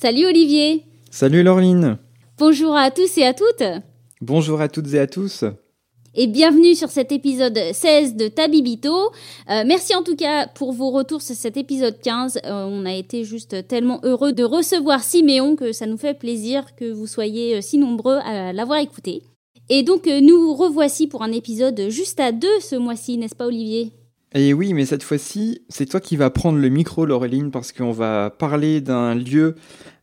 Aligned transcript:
Salut 0.00 0.26
Olivier 0.26 0.84
Salut 1.10 1.42
Laureline 1.42 1.98
Bonjour 2.38 2.76
à 2.76 2.92
tous 2.92 3.18
et 3.18 3.24
à 3.24 3.34
toutes 3.34 3.64
Bonjour 4.20 4.60
à 4.60 4.68
toutes 4.68 4.94
et 4.94 5.00
à 5.00 5.08
tous 5.08 5.42
et 6.14 6.28
bienvenue 6.28 6.76
sur 6.76 6.88
cet 6.88 7.10
épisode 7.10 7.58
16 7.72 8.14
de 8.14 8.28
Tabibito. 8.28 8.94
Euh, 9.50 9.64
merci 9.66 9.96
en 9.96 10.04
tout 10.04 10.14
cas 10.14 10.46
pour 10.46 10.72
vos 10.72 10.90
retours 10.90 11.20
sur 11.20 11.34
cet 11.34 11.56
épisode 11.56 12.00
15. 12.00 12.38
Euh, 12.44 12.64
on 12.64 12.86
a 12.86 12.94
été 12.94 13.24
juste 13.24 13.66
tellement 13.66 14.00
heureux 14.04 14.32
de 14.32 14.44
recevoir 14.44 15.02
Siméon 15.02 15.56
que 15.56 15.72
ça 15.72 15.86
nous 15.86 15.98
fait 15.98 16.14
plaisir 16.14 16.76
que 16.76 16.90
vous 16.90 17.08
soyez 17.08 17.56
euh, 17.56 17.60
si 17.60 17.76
nombreux 17.76 18.18
à 18.24 18.52
l'avoir 18.52 18.78
écouté. 18.78 19.24
Et 19.68 19.82
donc 19.82 20.06
nous 20.06 20.54
revoici 20.54 21.08
pour 21.08 21.22
un 21.22 21.32
épisode 21.32 21.88
juste 21.88 22.20
à 22.20 22.30
deux 22.30 22.60
ce 22.60 22.76
mois-ci, 22.76 23.18
n'est-ce 23.18 23.36
pas 23.36 23.46
Olivier? 23.46 23.92
Et 24.34 24.52
oui, 24.52 24.74
mais 24.74 24.84
cette 24.84 25.02
fois-ci, 25.02 25.62
c'est 25.68 25.86
toi 25.86 26.00
qui 26.00 26.16
vas 26.16 26.30
prendre 26.30 26.58
le 26.58 26.68
micro, 26.68 27.06
Laureline, 27.06 27.50
parce 27.50 27.72
qu'on 27.72 27.92
va 27.92 28.30
parler 28.30 28.80
d'un 28.80 29.14
lieu 29.14 29.54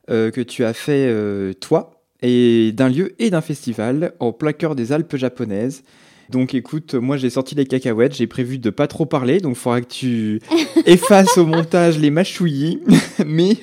euh, 0.09 0.32
que 0.32 0.42
tu 0.42 0.64
as 0.64 0.73
fait 0.73 1.08
euh, 1.08 1.54
toi, 1.54 2.04
et 2.22 2.72
d'un 2.72 2.90
lieu 2.90 3.14
et 3.20 3.30
d'un 3.30 3.42
festival 3.42 4.14
en 4.20 4.32
plein 4.32 4.54
cœur 4.54 4.76
des 4.76 4.92
Alpes 4.92 5.16
japonaises. 5.16 5.84
Donc 6.30 6.56
écoute, 6.56 6.95
moi 6.95 7.17
j'ai 7.17 7.30
sorti 7.30 7.54
les 7.54 7.66
cacahuètes, 7.66 8.16
j'ai 8.16 8.26
prévu 8.26 8.58
de 8.58 8.72
pas 8.72 8.88
trop 8.88 9.06
parler, 9.06 9.40
donc 9.40 9.54
il 9.56 9.59
faudra 9.59 9.82
que 9.82 9.88
tu 9.88 10.42
effaces 10.88 11.38
au 11.38 11.45
montage 11.45 12.00
les 12.00 12.10
mâchouillis, 12.10 12.80
mais 13.26 13.58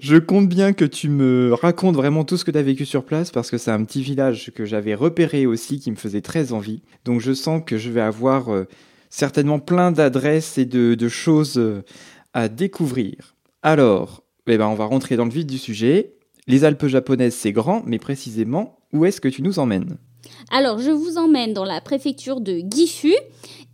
je 0.00 0.16
compte 0.16 0.48
bien 0.48 0.72
que 0.72 0.84
tu 0.84 1.08
me 1.08 1.54
racontes 1.54 1.96
vraiment 1.96 2.24
tout 2.24 2.36
ce 2.36 2.44
que 2.44 2.50
tu 2.50 2.58
as 2.58 2.62
vécu 2.62 2.84
sur 2.84 3.04
place 3.04 3.30
parce 3.30 3.50
que 3.50 3.58
c'est 3.58 3.70
un 3.70 3.82
petit 3.84 4.02
village 4.02 4.52
que 4.54 4.64
j'avais 4.64 4.94
repéré 4.94 5.46
aussi 5.46 5.80
qui 5.80 5.90
me 5.90 5.96
faisait 5.96 6.20
très 6.20 6.52
envie. 6.52 6.82
Donc 7.04 7.20
je 7.20 7.32
sens 7.32 7.62
que 7.64 7.76
je 7.76 7.90
vais 7.90 8.00
avoir 8.00 8.52
euh, 8.52 8.68
certainement 9.10 9.58
plein 9.58 9.92
d'adresses 9.92 10.56
et 10.56 10.64
de, 10.64 11.08
choses 11.08 11.58
euh, 11.58 11.82
à 12.32 12.48
découvrir. 12.48 13.34
Alors, 13.62 14.22
eh 14.46 14.56
ben, 14.56 14.66
on 14.66 14.74
va 14.74 14.86
rentrer 14.86 15.16
dans 15.16 15.24
le 15.24 15.30
vif 15.30 15.46
du 15.46 15.58
sujet. 15.58 16.14
Les 16.50 16.64
Alpes 16.64 16.88
japonaises, 16.88 17.34
c'est 17.34 17.52
grand, 17.52 17.84
mais 17.86 18.00
précisément, 18.00 18.80
où 18.92 19.04
est-ce 19.04 19.20
que 19.20 19.28
tu 19.28 19.40
nous 19.40 19.60
emmènes? 19.60 19.98
Alors, 20.50 20.80
je 20.80 20.90
vous 20.90 21.16
emmène 21.16 21.52
dans 21.52 21.64
la 21.64 21.80
préfecture 21.80 22.40
de 22.40 22.60
Gifu. 22.68 23.14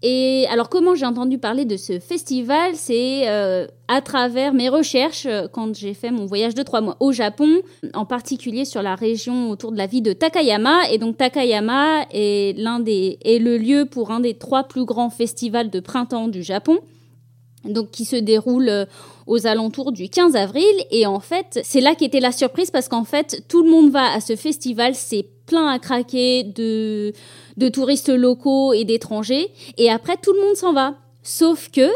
Et 0.02 0.44
alors, 0.50 0.68
comment 0.68 0.94
j'ai 0.94 1.06
entendu 1.06 1.38
parler 1.38 1.64
de 1.64 1.78
ce 1.78 1.98
festival? 1.98 2.72
C'est 2.74 3.30
euh, 3.30 3.66
à 3.88 4.02
travers 4.02 4.52
mes 4.52 4.68
recherches 4.68 5.24
euh, 5.24 5.48
quand 5.50 5.74
j'ai 5.74 5.94
fait 5.94 6.10
mon 6.10 6.26
voyage 6.26 6.54
de 6.54 6.62
trois 6.62 6.82
mois 6.82 6.98
au 7.00 7.12
Japon, 7.12 7.62
en 7.94 8.04
particulier 8.04 8.66
sur 8.66 8.82
la 8.82 8.94
région 8.94 9.48
autour 9.48 9.72
de 9.72 9.78
la 9.78 9.86
ville 9.86 10.02
de 10.02 10.12
Takayama. 10.12 10.90
Et 10.90 10.98
donc, 10.98 11.16
Takayama 11.16 12.04
est 12.12 12.58
l'un 12.58 12.78
des 12.78 13.18
est 13.24 13.38
le 13.38 13.56
lieu 13.56 13.86
pour 13.86 14.10
un 14.10 14.20
des 14.20 14.34
trois 14.34 14.64
plus 14.64 14.84
grands 14.84 15.08
festivals 15.08 15.70
de 15.70 15.80
printemps 15.80 16.28
du 16.28 16.42
Japon 16.42 16.76
donc 17.68 17.90
qui 17.90 18.04
se 18.04 18.16
déroule 18.16 18.68
euh, 18.68 18.84
aux 19.26 19.46
alentours 19.46 19.92
du 19.92 20.08
15 20.08 20.36
avril 20.36 20.64
et 20.90 21.06
en 21.06 21.20
fait 21.20 21.60
c'est 21.64 21.80
là 21.80 21.94
qu'était 21.94 22.20
la 22.20 22.32
surprise 22.32 22.70
parce 22.70 22.88
qu'en 22.88 23.04
fait 23.04 23.44
tout 23.48 23.62
le 23.62 23.70
monde 23.70 23.90
va 23.90 24.12
à 24.12 24.20
ce 24.20 24.36
festival 24.36 24.94
c'est 24.94 25.26
plein 25.46 25.68
à 25.68 25.78
craquer 25.78 26.42
de, 26.42 27.12
de 27.56 27.68
touristes 27.68 28.10
locaux 28.10 28.72
et 28.72 28.84
d'étrangers. 28.84 29.48
Et 29.78 29.90
après, 29.90 30.16
tout 30.22 30.32
le 30.32 30.40
monde 30.40 30.56
s'en 30.56 30.72
va. 30.72 30.96
Sauf 31.22 31.70
que, 31.70 31.88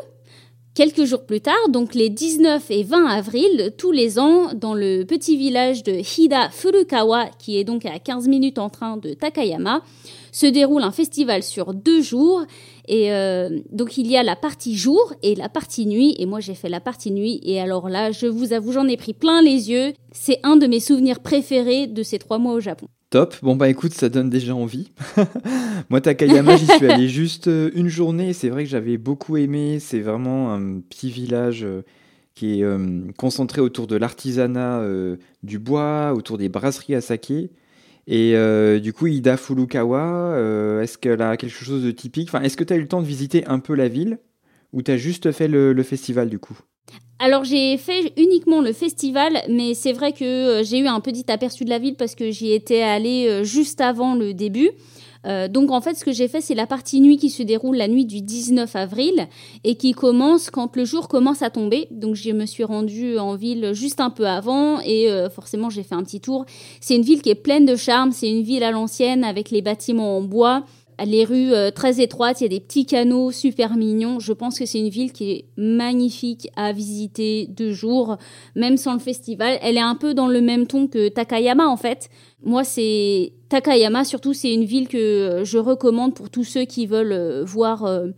quelques 0.74 1.04
jours 1.04 1.26
plus 1.26 1.40
tard, 1.40 1.68
donc 1.68 1.94
les 1.94 2.08
19 2.08 2.70
et 2.70 2.82
20 2.82 3.06
avril, 3.06 3.74
tous 3.76 3.92
les 3.92 4.18
ans, 4.18 4.54
dans 4.54 4.74
le 4.74 5.04
petit 5.04 5.36
village 5.36 5.82
de 5.82 5.92
Hida 5.92 6.48
Furukawa, 6.50 7.26
qui 7.38 7.58
est 7.58 7.64
donc 7.64 7.84
à 7.84 7.98
15 7.98 8.28
minutes 8.28 8.58
en 8.58 8.70
train 8.70 8.96
de 8.96 9.12
Takayama, 9.12 9.82
se 10.32 10.46
déroule 10.46 10.82
un 10.82 10.92
festival 10.92 11.42
sur 11.42 11.74
deux 11.74 12.00
jours. 12.00 12.42
Et 12.92 13.12
euh, 13.12 13.60
donc 13.70 13.98
il 13.98 14.08
y 14.08 14.16
a 14.16 14.24
la 14.24 14.34
partie 14.34 14.76
jour 14.76 15.14
et 15.22 15.36
la 15.36 15.48
partie 15.48 15.86
nuit. 15.86 16.16
Et 16.18 16.26
moi 16.26 16.40
j'ai 16.40 16.56
fait 16.56 16.68
la 16.68 16.80
partie 16.80 17.12
nuit. 17.12 17.40
Et 17.44 17.60
alors 17.60 17.88
là, 17.88 18.10
je 18.10 18.26
vous 18.26 18.52
avoue, 18.52 18.72
j'en 18.72 18.88
ai 18.88 18.96
pris 18.96 19.14
plein 19.14 19.42
les 19.42 19.70
yeux. 19.70 19.92
C'est 20.10 20.40
un 20.42 20.56
de 20.56 20.66
mes 20.66 20.80
souvenirs 20.80 21.20
préférés 21.20 21.86
de 21.86 22.02
ces 22.02 22.18
trois 22.18 22.38
mois 22.38 22.52
au 22.52 22.60
Japon. 22.60 22.88
Top. 23.10 23.36
Bon 23.42 23.54
bah 23.54 23.68
écoute, 23.68 23.94
ça 23.94 24.08
donne 24.08 24.28
déjà 24.28 24.56
envie. 24.56 24.90
Moi 25.88 26.00
Takayama, 26.00 26.56
j'y 26.56 26.66
suis 26.66 26.90
allé 26.90 27.08
juste 27.08 27.46
euh, 27.46 27.70
une 27.74 27.88
journée. 27.88 28.32
C'est 28.32 28.48
vrai 28.48 28.64
que 28.64 28.70
j'avais 28.70 28.96
beaucoup 28.98 29.36
aimé. 29.36 29.78
C'est 29.78 30.00
vraiment 30.00 30.52
un 30.52 30.80
petit 30.80 31.10
village 31.10 31.62
euh, 31.62 31.84
qui 32.34 32.60
est 32.60 32.64
concentré 33.18 33.60
autour 33.60 33.86
de 33.86 33.96
l'artisanat 33.96 34.82
du 35.42 35.58
bois, 35.58 36.14
autour 36.16 36.38
des 36.38 36.48
brasseries 36.48 36.94
à 36.94 37.02
saké. 37.02 37.50
Et 38.06 38.34
du 38.80 38.92
coup, 38.92 39.06
Ida 39.06 39.36
Furukawa, 39.36 40.34
est-ce 40.82 40.98
qu'elle 40.98 41.22
a 41.22 41.36
quelque 41.36 41.52
chose 41.52 41.84
de 41.84 41.90
typique? 41.90 42.28
Enfin, 42.28 42.42
Est-ce 42.42 42.56
que 42.56 42.64
tu 42.64 42.72
as 42.72 42.76
eu 42.76 42.80
le 42.80 42.88
temps 42.88 43.02
de 43.02 43.06
visiter 43.06 43.46
un 43.46 43.58
peu 43.58 43.74
la 43.74 43.88
ville? 43.88 44.18
Ou 44.72 44.82
tu 44.82 44.90
as 44.90 44.96
juste 44.96 45.32
fait 45.32 45.48
le 45.48 45.82
festival 45.82 46.28
du 46.28 46.38
coup? 46.38 46.58
Alors 47.22 47.44
j'ai 47.44 47.76
fait 47.76 48.14
uniquement 48.16 48.62
le 48.62 48.72
festival, 48.72 49.42
mais 49.50 49.74
c'est 49.74 49.92
vrai 49.92 50.12
que 50.12 50.24
euh, 50.24 50.64
j'ai 50.64 50.78
eu 50.78 50.86
un 50.86 51.00
petit 51.00 51.30
aperçu 51.30 51.66
de 51.66 51.70
la 51.70 51.78
ville 51.78 51.94
parce 51.94 52.14
que 52.14 52.30
j'y 52.30 52.50
étais 52.50 52.80
allée 52.80 53.26
euh, 53.28 53.44
juste 53.44 53.82
avant 53.82 54.14
le 54.14 54.32
début. 54.32 54.70
Euh, 55.26 55.48
donc 55.48 55.70
en 55.70 55.80
fait, 55.80 55.94
ce 55.94 56.04
que 56.04 56.12
j'ai 56.12 56.28
fait, 56.28 56.40
c'est 56.40 56.54
la 56.54 56.66
partie 56.66 57.00
nuit 57.00 57.16
qui 57.16 57.30
se 57.30 57.42
déroule 57.42 57.76
la 57.76 57.88
nuit 57.88 58.06
du 58.06 58.22
19 58.22 58.74
avril 58.76 59.28
et 59.64 59.76
qui 59.76 59.92
commence 59.92 60.50
quand 60.50 60.76
le 60.76 60.84
jour 60.84 61.08
commence 61.08 61.42
à 61.42 61.50
tomber. 61.50 61.88
Donc 61.90 62.14
je 62.14 62.30
me 62.30 62.46
suis 62.46 62.64
rendue 62.64 63.18
en 63.18 63.36
ville 63.36 63.72
juste 63.72 64.00
un 64.00 64.10
peu 64.10 64.26
avant 64.26 64.80
et 64.80 65.08
forcément 65.34 65.70
j'ai 65.70 65.82
fait 65.82 65.94
un 65.94 66.02
petit 66.02 66.20
tour. 66.20 66.44
C'est 66.80 66.96
une 66.96 67.02
ville 67.02 67.22
qui 67.22 67.30
est 67.30 67.34
pleine 67.34 67.66
de 67.66 67.76
charme, 67.76 68.12
c'est 68.12 68.30
une 68.30 68.42
ville 68.42 68.62
à 68.62 68.70
l'ancienne 68.70 69.24
avec 69.24 69.50
les 69.50 69.62
bâtiments 69.62 70.16
en 70.16 70.22
bois 70.22 70.64
les 71.04 71.24
rues 71.24 71.52
euh, 71.52 71.70
très 71.70 72.00
étroites, 72.00 72.40
il 72.40 72.44
y 72.44 72.46
a 72.46 72.50
des 72.50 72.60
petits 72.60 72.86
canaux 72.86 73.30
super 73.30 73.76
mignons. 73.76 74.20
Je 74.20 74.32
pense 74.32 74.58
que 74.58 74.66
c'est 74.66 74.78
une 74.78 74.88
ville 74.88 75.12
qui 75.12 75.30
est 75.30 75.44
magnifique 75.56 76.50
à 76.56 76.72
visiter 76.72 77.46
deux 77.48 77.72
jours, 77.72 78.16
même 78.54 78.76
sans 78.76 78.92
le 78.92 78.98
festival. 78.98 79.58
Elle 79.62 79.76
est 79.76 79.80
un 79.82 79.94
peu 79.94 80.14
dans 80.14 80.28
le 80.28 80.40
même 80.40 80.66
ton 80.66 80.86
que 80.88 81.08
Takayama 81.08 81.66
en 81.66 81.76
fait. 81.76 82.10
Moi, 82.42 82.64
c'est 82.64 83.32
Takayama, 83.48 84.04
surtout, 84.04 84.32
c'est 84.32 84.52
une 84.52 84.64
ville 84.64 84.88
que 84.88 85.42
je 85.44 85.58
recommande 85.58 86.14
pour 86.14 86.30
tous 86.30 86.44
ceux 86.44 86.64
qui 86.64 86.86
veulent 86.86 87.12
euh, 87.12 87.44
voir 87.44 87.84
euh, 87.84 88.08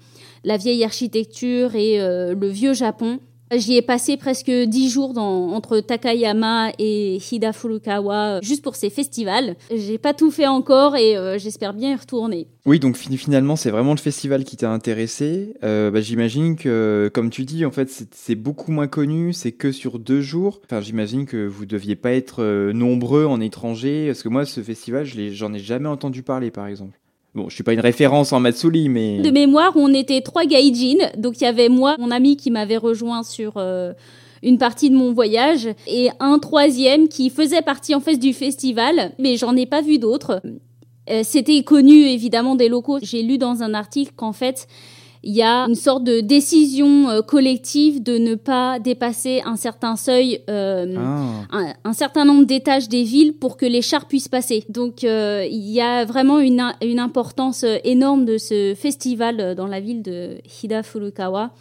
la 0.44 0.56
vieille 0.56 0.84
architecture 0.84 1.74
et 1.76 1.98
le 1.98 2.48
vieux 2.48 2.74
Japon. 2.74 3.20
J'y 3.54 3.76
ai 3.76 3.82
passé 3.82 4.16
presque 4.16 4.50
dix 4.50 4.88
jours 4.88 5.18
entre 5.18 5.80
Takayama 5.80 6.70
et 6.78 7.18
Hida 7.30 7.52
Furukawa 7.52 8.40
juste 8.40 8.62
pour 8.62 8.76
ces 8.76 8.88
festivals. 8.88 9.56
J'ai 9.70 9.98
pas 9.98 10.14
tout 10.14 10.30
fait 10.30 10.46
encore 10.46 10.96
et 10.96 11.18
euh, 11.18 11.38
j'espère 11.38 11.74
bien 11.74 11.92
y 11.92 11.94
retourner. 11.94 12.48
Oui, 12.64 12.78
donc 12.78 12.96
finalement, 12.96 13.56
c'est 13.56 13.70
vraiment 13.70 13.92
le 13.92 13.98
festival 13.98 14.44
qui 14.44 14.56
t'a 14.56 14.70
intéressé. 14.70 15.54
Euh, 15.64 15.90
bah, 15.90 16.00
j'imagine 16.00 16.56
que, 16.56 17.10
comme 17.12 17.28
tu 17.28 17.44
dis, 17.44 17.66
en 17.66 17.70
fait, 17.70 17.90
c'est 18.12 18.36
beaucoup 18.36 18.72
moins 18.72 18.86
connu, 18.86 19.34
c'est 19.34 19.52
que 19.52 19.70
sur 19.70 19.98
deux 19.98 20.22
jours. 20.22 20.60
Enfin, 20.64 20.80
j'imagine 20.80 21.26
que 21.26 21.46
vous 21.46 21.66
deviez 21.66 21.96
pas 21.96 22.12
être 22.12 22.42
euh, 22.42 22.72
nombreux 22.72 23.26
en 23.26 23.40
étranger, 23.40 24.06
parce 24.06 24.22
que 24.22 24.28
moi, 24.28 24.46
ce 24.46 24.62
festival, 24.62 25.04
j'en 25.04 25.52
ai 25.52 25.58
jamais 25.58 25.88
entendu 25.88 26.22
parler, 26.22 26.50
par 26.50 26.68
exemple. 26.68 26.98
Bon, 27.34 27.48
je 27.48 27.54
suis 27.54 27.64
pas 27.64 27.72
une 27.72 27.80
référence 27.80 28.32
en 28.32 28.40
Matsuri, 28.40 28.90
mais... 28.90 29.20
De 29.20 29.30
mémoire, 29.30 29.72
on 29.76 29.92
était 29.94 30.20
trois 30.20 30.44
gaijin. 30.44 30.98
Donc, 31.16 31.40
il 31.40 31.44
y 31.44 31.46
avait 31.46 31.70
moi, 31.70 31.96
mon 31.98 32.10
ami 32.10 32.36
qui 32.36 32.50
m'avait 32.50 32.76
rejoint 32.76 33.22
sur 33.22 33.54
euh, 33.56 33.94
une 34.42 34.58
partie 34.58 34.90
de 34.90 34.96
mon 34.96 35.12
voyage, 35.12 35.68
et 35.86 36.10
un 36.20 36.38
troisième 36.38 37.08
qui 37.08 37.30
faisait 37.30 37.62
partie 37.62 37.94
en 37.94 38.00
fait 38.00 38.16
du 38.16 38.34
festival, 38.34 39.12
mais 39.18 39.36
j'en 39.36 39.56
ai 39.56 39.64
pas 39.64 39.80
vu 39.80 39.98
d'autres. 39.98 40.42
Euh, 41.10 41.22
c'était 41.24 41.62
connu 41.62 41.94
évidemment 41.94 42.54
des 42.54 42.68
locaux. 42.68 42.98
J'ai 43.02 43.22
lu 43.22 43.38
dans 43.38 43.62
un 43.62 43.72
article 43.74 44.12
qu'en 44.14 44.32
fait, 44.32 44.66
il 45.24 45.32
y 45.32 45.42
a 45.42 45.66
une 45.68 45.76
sorte 45.76 46.04
de 46.04 46.20
décision 46.20 47.08
euh, 47.08 47.22
collective 47.22 48.02
de 48.02 48.18
ne 48.18 48.34
pas 48.34 48.78
dépasser 48.80 49.40
un 49.44 49.56
certain 49.56 49.96
seuil, 49.96 50.40
euh, 50.50 50.96
ah. 50.98 51.74
un, 51.84 51.92
certain 51.92 52.24
nombre 52.24 52.44
d'étages 52.44 52.88
des 52.88 53.04
villes 53.04 53.34
pour 53.34 53.56
que 53.56 53.66
les 53.66 53.82
chars 53.82 54.08
puissent 54.08 54.28
passer. 54.28 54.64
Donc 54.68 55.04
euh, 55.04 55.46
il 55.48 55.70
y 55.70 55.80
a 55.80 56.04
vraiment 56.04 56.40
une, 56.40 56.62
une 56.82 56.98
importance 56.98 57.64
énorme 57.84 58.24
de 58.24 58.36
ce 58.36 58.74
festival 58.76 59.54
dans 59.54 59.68
la 59.68 59.80
ville 59.80 60.02
de 60.02 60.38
Hida 60.62 60.82
Furukawa. 60.82 61.52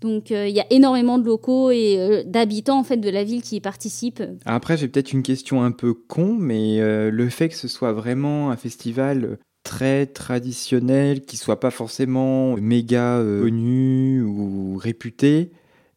Donc 0.00 0.30
il 0.30 0.50
y 0.50 0.60
a 0.60 0.66
énormément 0.70 1.18
de 1.18 1.24
locaux 1.24 1.70
et 1.70 2.22
d'habitants 2.26 2.78
en 2.78 2.84
fait 2.84 2.98
de 2.98 3.08
la 3.08 3.24
ville 3.24 3.42
qui 3.42 3.56
y 3.56 3.60
participent. 3.60 4.22
Après 4.44 4.76
j'ai 4.76 4.88
peut-être 4.88 5.12
une 5.12 5.22
question 5.22 5.64
un 5.64 5.72
peu 5.72 5.94
con, 5.94 6.36
mais 6.38 6.78
le 7.10 7.28
fait 7.30 7.48
que 7.48 7.56
ce 7.56 7.66
soit 7.66 7.92
vraiment 7.92 8.50
un 8.50 8.56
festival 8.56 9.38
très 9.66 10.06
traditionnels, 10.06 11.22
qui 11.22 11.36
soient 11.36 11.58
pas 11.58 11.72
forcément 11.72 12.56
méga 12.56 13.18
euh, 13.18 13.42
connus 13.42 14.22
ou 14.22 14.76
réputés. 14.76 15.50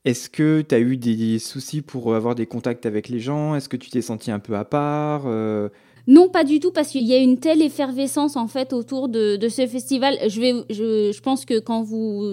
Est-ce 0.06 0.30
que 0.30 0.62
tu 0.68 0.74
as 0.74 0.80
eu 0.80 0.98
des 0.98 1.38
soucis 1.38 1.82
pour 1.82 2.16
avoir 2.16 2.34
des 2.34 2.48
contacts 2.48 2.88
avec 2.88 3.10
les 3.10 3.20
gens? 3.20 3.54
Est-ce 3.54 3.70
que 3.70 3.78
tu 3.78 3.92
t'es 3.92 4.02
senti 4.02 4.32
un 4.32 4.40
peu 4.40 4.56
à 4.56 4.66
part 4.66 5.24
euh? 5.28 5.70
Non, 6.08 6.30
pas 6.30 6.44
du 6.44 6.60
tout, 6.60 6.72
parce 6.72 6.90
qu'il 6.90 7.04
y 7.04 7.14
a 7.14 7.20
une 7.20 7.38
telle 7.38 7.62
effervescence 7.62 8.36
en 8.36 8.48
fait 8.48 8.74
autour 8.74 9.08
de, 9.08 9.38
ce 9.48 9.68
festival. 9.68 10.18
Je, 10.28 10.42
vais, 10.42 10.54
je, 10.72 11.12
je, 11.12 11.22
pense 11.22 11.46
que 11.46 11.60
quand 11.60 11.84
vous 11.84 12.26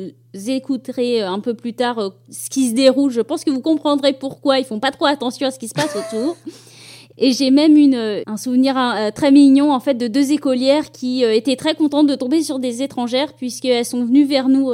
écouterez 0.48 1.20
un 1.20 1.40
peu 1.40 1.52
plus 1.52 1.74
tard 1.74 1.98
euh, 1.98 2.08
ce 2.30 2.48
qui 2.48 2.70
se 2.70 2.74
déroule, 2.74 3.10
je 3.10 3.20
pense 3.20 3.44
que 3.44 3.50
vous 3.50 3.60
comprendrez 3.60 4.14
pourquoi 4.14 4.58
ils 4.58 4.64
font 4.64 4.80
pas 4.80 4.90
trop 4.90 5.04
attention 5.04 5.46
à 5.46 5.50
ce 5.50 5.58
qui 5.58 5.68
se 5.68 5.74
passe 5.74 5.94
autour. 5.94 6.36
Et 7.18 7.32
j'ai 7.32 7.50
même 7.50 7.76
une, 7.76 7.94
euh, 7.94 8.22
un 8.26 8.36
souvenir 8.36 8.76
euh, 8.76 9.10
très 9.10 9.30
mignon 9.30 9.72
en 9.72 9.80
fait 9.80 9.94
de 9.94 10.06
deux 10.06 10.32
écolières 10.32 10.90
qui 10.92 11.24
euh, 11.24 11.32
étaient 11.32 11.56
très 11.56 11.74
contentes 11.74 12.06
de 12.06 12.14
tomber 12.14 12.42
sur 12.42 12.58
des 12.58 12.82
étrangères 12.82 13.32
puisqu'elles 13.32 13.86
sont 13.86 14.04
venues 14.04 14.26
vers 14.26 14.48
nous, 14.48 14.72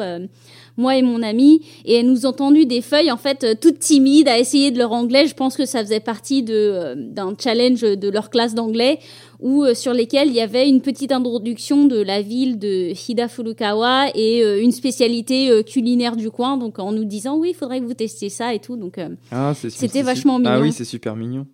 moi 0.76 0.96
et 0.96 1.02
mon 1.02 1.22
ami, 1.22 1.60
et 1.84 1.96
elles 1.96 2.06
nous 2.06 2.26
ont 2.26 2.32
tendu 2.32 2.66
des 2.66 2.80
feuilles 2.80 3.12
en 3.12 3.16
fait 3.16 3.60
toutes 3.60 3.78
timides 3.78 4.28
à 4.28 4.38
essayer 4.38 4.70
de 4.70 4.78
leur 4.78 4.92
anglais. 4.92 5.26
Je 5.26 5.34
pense 5.34 5.56
que 5.56 5.66
ça 5.66 5.80
faisait 5.80 6.00
partie 6.00 6.42
de 6.42 6.94
d'un 6.96 7.34
challenge 7.38 7.82
de 7.82 8.08
leur 8.08 8.30
classe 8.30 8.54
d'anglais 8.54 8.98
où 9.40 9.64
sur 9.74 9.92
lesquels 9.92 10.28
il 10.28 10.34
y 10.34 10.40
avait 10.40 10.68
une 10.68 10.80
petite 10.80 11.12
introduction 11.12 11.84
de 11.86 12.00
la 12.00 12.22
ville 12.22 12.58
de 12.58 12.92
Hida 13.08 13.28
Furukawa 13.28 14.08
et 14.14 14.42
une 14.60 14.72
spécialité 14.72 15.62
culinaire 15.64 16.16
du 16.16 16.30
coin. 16.30 16.56
Donc 16.56 16.78
en 16.78 16.92
nous 16.92 17.04
disant 17.04 17.36
oui, 17.36 17.50
il 17.50 17.54
faudrait 17.54 17.80
que 17.80 17.84
vous 17.84 17.94
testiez 17.94 18.30
ça 18.30 18.54
et 18.54 18.58
tout. 18.58 18.76
Donc 18.76 18.98
ah, 19.30 19.52
c'était 19.54 20.02
vachement 20.02 20.38
mignon. 20.38 20.52
Ah 20.54 20.60
oui, 20.60 20.72
c'est 20.72 20.84
super 20.84 21.16
mignon. 21.16 21.46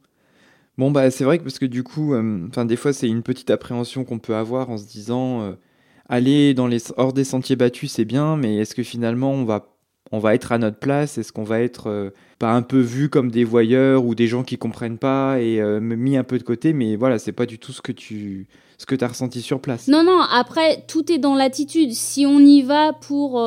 Bon, 0.78 0.92
bah, 0.92 1.10
c'est 1.10 1.24
vrai 1.24 1.38
que 1.38 1.42
parce 1.42 1.58
que 1.58 1.66
du 1.66 1.82
coup, 1.82 2.14
euh, 2.14 2.46
des 2.64 2.76
fois, 2.76 2.92
c'est 2.92 3.08
une 3.08 3.24
petite 3.24 3.50
appréhension 3.50 4.04
qu'on 4.04 4.20
peut 4.20 4.36
avoir 4.36 4.70
en 4.70 4.78
se 4.78 4.86
disant 4.86 5.42
euh, 5.42 5.52
aller 6.08 6.54
dans 6.54 6.68
les, 6.68 6.78
hors 6.96 7.12
des 7.12 7.24
sentiers 7.24 7.56
battus, 7.56 7.90
c'est 7.90 8.04
bien, 8.04 8.36
mais 8.36 8.58
est-ce 8.58 8.76
que 8.76 8.84
finalement, 8.84 9.32
on 9.32 9.44
va, 9.44 9.74
on 10.12 10.20
va 10.20 10.36
être 10.36 10.52
à 10.52 10.58
notre 10.58 10.78
place? 10.78 11.18
Est-ce 11.18 11.32
qu'on 11.32 11.42
va 11.42 11.60
être 11.60 11.88
euh, 11.88 12.10
pas 12.38 12.52
un 12.52 12.62
peu 12.62 12.78
vu 12.78 13.08
comme 13.08 13.28
des 13.28 13.42
voyeurs 13.42 14.04
ou 14.04 14.14
des 14.14 14.28
gens 14.28 14.44
qui 14.44 14.56
comprennent 14.56 14.98
pas 14.98 15.40
et 15.40 15.60
mis 15.80 16.16
un 16.16 16.22
peu 16.24 16.38
de 16.38 16.44
côté? 16.44 16.72
Mais 16.72 16.94
voilà, 16.94 17.18
c'est 17.18 17.32
pas 17.32 17.46
du 17.46 17.58
tout 17.58 17.72
ce 17.72 17.82
que 17.82 17.92
tu 17.92 18.46
ce 18.78 18.86
que 18.86 18.94
as 19.04 19.08
ressenti 19.08 19.42
sur 19.42 19.60
place. 19.60 19.88
Non, 19.88 20.04
non, 20.04 20.20
après, 20.20 20.84
tout 20.86 21.10
est 21.10 21.18
dans 21.18 21.34
l'attitude. 21.34 21.92
Si 21.92 22.24
on 22.24 22.38
y 22.38 22.62
va 22.62 22.92
pour 22.92 23.44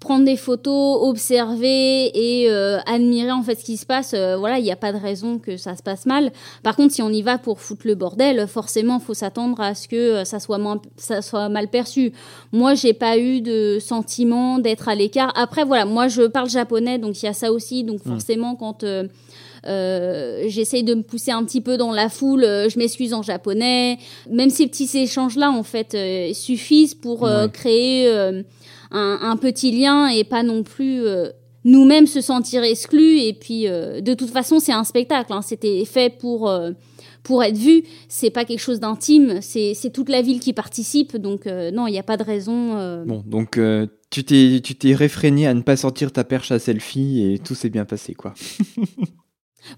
prendre 0.00 0.24
des 0.24 0.36
photos, 0.36 0.98
observer 1.02 2.10
et 2.14 2.50
euh, 2.50 2.78
admirer 2.86 3.30
en 3.30 3.42
fait 3.42 3.56
ce 3.56 3.64
qui 3.64 3.76
se 3.76 3.84
passe. 3.84 4.12
Euh, 4.14 4.36
voilà, 4.38 4.58
il 4.58 4.64
n'y 4.64 4.72
a 4.72 4.76
pas 4.76 4.92
de 4.92 4.98
raison 4.98 5.38
que 5.38 5.58
ça 5.58 5.76
se 5.76 5.82
passe 5.82 6.06
mal. 6.06 6.32
Par 6.62 6.74
contre, 6.74 6.94
si 6.94 7.02
on 7.02 7.10
y 7.10 7.20
va 7.20 7.36
pour 7.36 7.60
foutre 7.60 7.86
le 7.86 7.94
bordel, 7.94 8.46
forcément, 8.48 8.98
faut 8.98 9.12
s'attendre 9.12 9.60
à 9.60 9.74
ce 9.74 9.88
que 9.88 9.96
euh, 9.96 10.24
ça 10.24 10.40
soit 10.40 10.56
moins, 10.56 10.80
ça 10.96 11.20
soit 11.20 11.50
mal 11.50 11.68
perçu. 11.68 12.12
Moi, 12.50 12.74
j'ai 12.74 12.94
pas 12.94 13.18
eu 13.18 13.42
de 13.42 13.78
sentiment 13.78 14.58
d'être 14.58 14.88
à 14.88 14.94
l'écart. 14.94 15.32
Après, 15.36 15.64
voilà, 15.64 15.84
moi, 15.84 16.08
je 16.08 16.22
parle 16.22 16.48
japonais, 16.48 16.98
donc 16.98 17.22
il 17.22 17.26
y 17.26 17.28
a 17.28 17.34
ça 17.34 17.52
aussi. 17.52 17.84
Donc 17.84 18.04
mmh. 18.06 18.10
forcément, 18.10 18.56
quand 18.56 18.82
euh, 18.82 20.44
j'essaye 20.46 20.82
de 20.82 20.94
me 20.94 21.02
pousser 21.02 21.30
un 21.30 21.44
petit 21.44 21.60
peu 21.60 21.76
dans 21.76 21.92
la 21.92 22.08
foule, 22.08 22.40
je 22.40 22.78
m'excuse 22.78 23.12
en 23.12 23.20
japonais. 23.20 23.98
Même 24.30 24.48
ces 24.48 24.66
petits 24.66 24.96
échanges-là, 24.96 25.50
en 25.50 25.62
fait, 25.62 25.94
suffisent 26.32 26.94
pour 26.94 27.28
créer 27.52 28.42
un, 28.90 29.36
petit 29.36 29.70
lien 29.70 30.08
et 30.08 30.24
pas 30.24 30.42
non 30.42 30.62
plus 30.62 31.06
euh, 31.06 31.30
nous-mêmes 31.64 32.06
se 32.06 32.20
sentir 32.20 32.62
exclus. 32.62 33.18
Et 33.20 33.32
puis, 33.32 33.68
euh, 33.68 34.00
de 34.00 34.14
toute 34.14 34.30
façon, 34.30 34.58
c'est 34.58 34.72
un 34.72 34.84
spectacle. 34.84 35.32
Hein. 35.32 35.42
C'était 35.42 35.84
fait 35.84 36.18
pour 36.18 36.48
euh, 36.48 36.72
pour 37.22 37.44
être 37.44 37.56
vu. 37.56 37.82
C'est 38.08 38.30
pas 38.30 38.44
quelque 38.44 38.60
chose 38.60 38.80
d'intime. 38.80 39.40
C'est 39.42 39.92
toute 39.92 40.08
la 40.08 40.22
ville 40.22 40.40
qui 40.40 40.52
participe. 40.52 41.16
Donc 41.16 41.46
non, 41.46 41.86
il 41.86 41.92
n'y 41.92 41.98
a 41.98 42.02
pas 42.02 42.16
de 42.16 42.24
raison. 42.24 43.04
Bon, 43.04 43.22
donc 43.26 43.60
tu 44.10 44.24
t'es 44.24 44.60
tu 44.64 44.74
t'es 44.74 44.94
réfréné 44.94 45.46
à 45.46 45.54
ne 45.54 45.60
pas 45.60 45.76
sortir 45.76 46.12
ta 46.12 46.24
perche 46.24 46.50
à 46.50 46.58
selfie 46.58 47.22
et 47.22 47.38
tout 47.38 47.54
s'est 47.54 47.70
bien 47.70 47.84
passé, 47.84 48.14
quoi. 48.14 48.34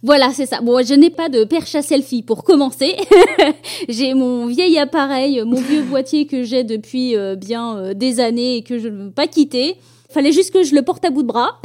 Voilà, 0.02 0.31
c'est 0.32 0.46
ça. 0.46 0.61
Bon, 0.61 0.84
je 0.84 0.94
n'ai 0.94 1.11
pas 1.11 1.29
de 1.29 1.44
perche 1.44 1.75
à 1.75 1.82
selfie 1.82 2.23
pour 2.23 2.44
commencer. 2.44 2.96
j'ai 3.88 4.14
mon 4.14 4.46
vieil 4.46 4.79
appareil, 4.79 5.43
mon 5.44 5.61
vieux 5.61 5.82
boîtier 5.82 6.26
que 6.26 6.43
j'ai 6.43 6.64
depuis 6.64 7.17
euh, 7.17 7.37
bien 7.37 7.76
euh, 7.76 7.94
des 7.94 8.20
années 8.20 8.56
et 8.56 8.62
que 8.62 8.79
je 8.79 8.88
ne 8.88 9.05
veux 9.05 9.11
pas 9.11 9.26
quitter. 9.26 9.76
Fallait 10.08 10.32
juste 10.32 10.52
que 10.52 10.62
je 10.62 10.75
le 10.75 10.82
porte 10.82 11.05
à 11.05 11.11
bout 11.11 11.23
de 11.23 11.29
bras. 11.29 11.61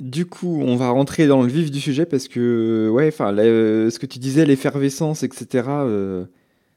du 0.00 0.26
coup, 0.26 0.60
on 0.64 0.76
va 0.76 0.90
rentrer 0.90 1.26
dans 1.26 1.42
le 1.42 1.48
vif 1.48 1.70
du 1.70 1.80
sujet 1.80 2.06
parce 2.06 2.28
que, 2.28 2.88
ouais, 2.92 3.08
enfin, 3.08 3.36
euh, 3.36 3.90
ce 3.90 3.98
que 3.98 4.06
tu 4.06 4.18
disais, 4.18 4.44
l'effervescence, 4.44 5.22
etc., 5.22 5.68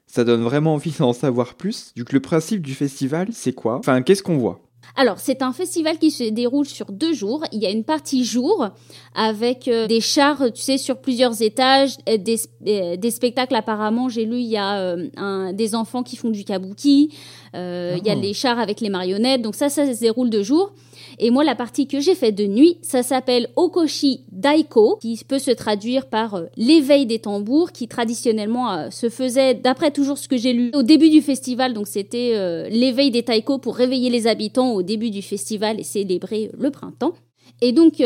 ça 0.08 0.24
donne 0.24 0.42
vraiment 0.42 0.74
envie 0.74 0.94
d'en 0.98 1.12
savoir 1.12 1.54
plus. 1.54 1.92
Du 1.94 2.04
coup, 2.04 2.14
le 2.14 2.20
principe 2.20 2.62
du 2.62 2.74
festival, 2.74 3.28
c'est 3.32 3.52
quoi? 3.52 3.76
Enfin, 3.78 4.02
qu'est-ce 4.02 4.22
qu'on 4.22 4.38
voit? 4.38 4.65
Alors, 4.94 5.18
c'est 5.18 5.42
un 5.42 5.52
festival 5.52 5.98
qui 5.98 6.10
se 6.10 6.24
déroule 6.24 6.66
sur 6.66 6.86
deux 6.92 7.12
jours. 7.12 7.44
Il 7.52 7.62
y 7.62 7.66
a 7.66 7.70
une 7.70 7.84
partie 7.84 8.24
jour 8.24 8.68
avec 9.14 9.68
euh, 9.68 9.86
des 9.86 10.00
chars, 10.00 10.52
tu 10.52 10.62
sais, 10.62 10.78
sur 10.78 10.98
plusieurs 10.98 11.42
étages, 11.42 11.96
des, 12.06 12.36
euh, 12.66 12.96
des 12.96 13.10
spectacles 13.10 13.54
apparemment. 13.54 14.08
J'ai 14.08 14.24
lu, 14.24 14.38
il 14.38 14.46
y 14.46 14.56
a 14.56 14.78
euh, 14.78 15.08
un, 15.16 15.52
des 15.52 15.74
enfants 15.74 16.02
qui 16.02 16.16
font 16.16 16.30
du 16.30 16.44
kabuki, 16.44 17.10
il 17.54 18.02
y 18.04 18.10
a 18.10 18.12
ah. 18.12 18.14
les 18.14 18.34
chars 18.34 18.58
avec 18.58 18.80
les 18.80 18.88
marionnettes. 18.88 19.42
Donc 19.42 19.54
ça, 19.54 19.68
ça 19.68 19.92
se 19.92 20.00
déroule 20.00 20.30
deux 20.30 20.42
jours. 20.42 20.72
Et 21.18 21.30
moi, 21.30 21.44
la 21.44 21.54
partie 21.54 21.86
que 21.86 22.00
j'ai 22.00 22.14
faite 22.14 22.34
de 22.34 22.46
nuit, 22.46 22.78
ça 22.82 23.02
s'appelle 23.02 23.48
Okoshi 23.56 24.24
Daiko, 24.32 24.98
qui 25.00 25.18
peut 25.26 25.38
se 25.38 25.50
traduire 25.50 26.06
par 26.06 26.34
euh, 26.34 26.46
l'éveil 26.56 27.06
des 27.06 27.18
tambours, 27.18 27.72
qui 27.72 27.88
traditionnellement 27.88 28.72
euh, 28.72 28.90
se 28.90 29.08
faisait, 29.08 29.54
d'après 29.54 29.90
toujours 29.90 30.18
ce 30.18 30.28
que 30.28 30.36
j'ai 30.36 30.52
lu, 30.52 30.70
au 30.74 30.82
début 30.82 31.08
du 31.08 31.22
festival. 31.22 31.72
Donc 31.72 31.86
c'était 31.86 32.32
euh, 32.34 32.68
l'éveil 32.68 33.10
des 33.10 33.22
taiko 33.22 33.58
pour 33.58 33.76
réveiller 33.76 34.10
les 34.10 34.26
habitants 34.26 34.72
au 34.72 34.82
début 34.82 35.10
du 35.10 35.22
festival 35.22 35.80
et 35.80 35.84
célébrer 35.84 36.50
le 36.58 36.70
printemps. 36.70 37.12
Et 37.62 37.72
donc 37.72 38.02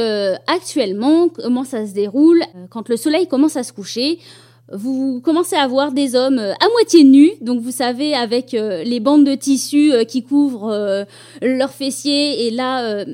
actuellement, 0.46 1.28
comment 1.28 1.64
ça 1.64 1.84
se 1.84 1.92
déroule? 1.92 2.40
Quand 2.68 2.88
le 2.88 2.96
soleil 2.96 3.26
commence 3.26 3.56
à 3.56 3.64
se 3.64 3.72
coucher, 3.72 4.20
vous 4.72 5.20
commencez 5.20 5.56
à 5.56 5.66
voir 5.66 5.92
des 5.92 6.14
hommes 6.14 6.38
euh, 6.38 6.52
à 6.54 6.68
moitié 6.70 7.04
nus, 7.04 7.32
donc 7.40 7.60
vous 7.60 7.70
savez 7.70 8.14
avec 8.14 8.54
euh, 8.54 8.84
les 8.84 9.00
bandes 9.00 9.24
de 9.24 9.34
tissu 9.34 9.92
euh, 9.92 10.04
qui 10.04 10.22
couvrent 10.22 11.06
leurs 11.42 11.72
fessiers 11.72 12.46
et 12.46 12.50
là, 12.50 13.04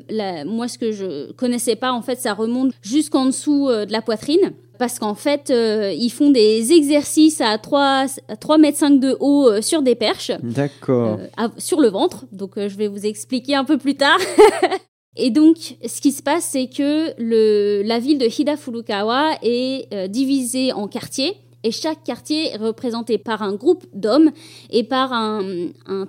moi 0.44 0.68
ce 0.68 0.78
que 0.78 0.92
je 0.92 1.32
connaissais 1.32 1.76
pas 1.76 1.92
en 1.92 2.02
fait, 2.02 2.18
ça 2.18 2.34
remonte 2.34 2.72
jusqu'en 2.82 3.26
dessous 3.26 3.68
de 3.68 3.90
la 3.90 4.02
poitrine 4.02 4.52
parce 4.78 4.98
qu'en 4.98 5.14
fait 5.14 5.52
ils 5.52 6.10
font 6.10 6.30
des 6.30 6.72
exercices 6.72 7.40
à 7.40 7.56
3 7.58 8.06
3 8.40 8.58
mètres 8.58 8.78
5 8.78 9.00
de 9.00 9.16
haut 9.20 9.60
sur 9.60 9.82
des 9.82 9.94
perches. 9.94 10.32
D'accord. 10.42 11.18
sur 11.58 11.80
le 11.80 11.88
ventre, 11.88 12.26
donc 12.32 12.52
je 12.56 12.76
vais 12.76 12.88
vous 12.88 13.06
expliquer 13.06 13.54
un 13.54 13.64
peu 13.64 13.78
plus 13.78 13.94
tard. 13.94 14.18
Et 15.18 15.30
donc, 15.30 15.56
ce 15.86 16.02
qui 16.02 16.12
se 16.12 16.22
passe, 16.22 16.44
c'est 16.44 16.66
que 16.68 17.14
le, 17.18 17.82
la 17.82 17.98
ville 17.98 18.18
de 18.18 18.26
Hida 18.26 18.58
Furukawa 18.58 19.30
est 19.42 20.08
divisée 20.08 20.74
en 20.74 20.88
quartiers 20.88 21.36
et 21.66 21.72
chaque 21.72 22.04
quartier 22.04 22.52
est 22.52 22.56
représenté 22.58 23.18
par 23.18 23.42
un 23.42 23.52
groupe 23.52 23.84
d'hommes 23.92 24.30
et 24.70 24.84
par 24.84 25.12
un, 25.12 25.42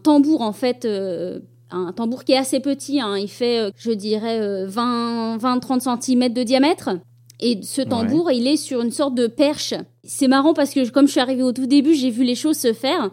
tambour 0.04 0.42
en 0.42 0.54
fait. 0.54 0.86
Euh, 0.86 1.40
un 1.72 1.94
tambour 1.94 2.26
qui 2.26 2.34
est 2.34 2.38
assez 2.38 2.60
petit, 2.60 3.02
hein. 3.02 3.18
il 3.18 3.28
fait, 3.28 3.60
euh, 3.60 3.72
je 3.76 3.90
dirais, 3.90 4.40
20-30 4.68 5.90
euh, 5.90 5.96
cm 6.00 6.32
de 6.32 6.44
diamètre. 6.44 6.92
Et 7.40 7.60
ce 7.64 7.82
tambour, 7.82 8.32
il 8.32 8.46
est 8.46 8.56
sur 8.56 8.82
une 8.82 8.92
sorte 8.92 9.16
de 9.16 9.26
perche. 9.26 9.74
C'est 10.04 10.28
marrant 10.28 10.54
parce 10.54 10.74
que 10.76 10.88
comme 10.92 11.08
je 11.08 11.14
suis 11.14 11.20
arrivée 11.20 11.44
au 11.44 11.54
tout 11.54 11.66
début, 11.66 11.96
j'ai 11.96 12.12
vu 12.12 12.24
les 12.24 12.36
choses 12.36 12.58
se 12.58 12.74
faire. 12.74 13.10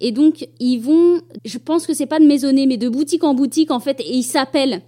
Et 0.00 0.12
donc, 0.12 0.48
ils 0.60 0.78
vont, 0.78 1.20
je 1.44 1.58
pense 1.58 1.86
que 1.86 1.92
c'est 1.92 2.06
pas 2.06 2.20
de 2.20 2.26
maisonnée, 2.26 2.66
mais 2.66 2.78
de 2.78 2.88
boutique 2.88 3.22
en 3.22 3.34
boutique, 3.34 3.70
en 3.70 3.80
fait, 3.80 4.00
et 4.00 4.16
ils 4.16 4.24
s'appellent 4.24 4.82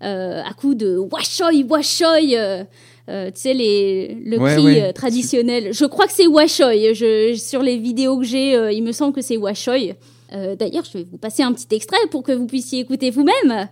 à 0.00 0.52
coup 0.54 0.74
de 0.74 0.98
washoy, 0.98 1.64
washoy. 1.64 2.36
Euh, 2.36 2.64
euh, 3.08 3.30
tu 3.30 3.40
sais, 3.40 3.54
les, 3.54 4.16
le 4.24 4.38
cri 4.38 4.80
euh, 4.80 4.92
traditionnel. 4.92 5.74
Je 5.74 5.84
crois 5.84 6.06
que 6.06 6.12
c'est 6.12 6.26
Washoy. 6.26 6.94
Sur 7.36 7.62
les 7.62 7.76
vidéos 7.76 8.18
que 8.18 8.24
j'ai, 8.24 8.56
euh, 8.56 8.72
il 8.72 8.82
me 8.82 8.92
semble 8.92 9.12
que 9.12 9.20
c'est 9.20 9.36
Washoy. 9.36 9.94
D'ailleurs, 10.32 10.84
je 10.84 10.98
vais 10.98 11.04
vous 11.04 11.18
passer 11.18 11.44
un 11.44 11.52
petit 11.52 11.72
extrait 11.76 11.96
pour 12.10 12.24
que 12.24 12.32
vous 12.32 12.46
puissiez 12.46 12.80
écouter 12.80 13.10
vous-même. 13.10 13.68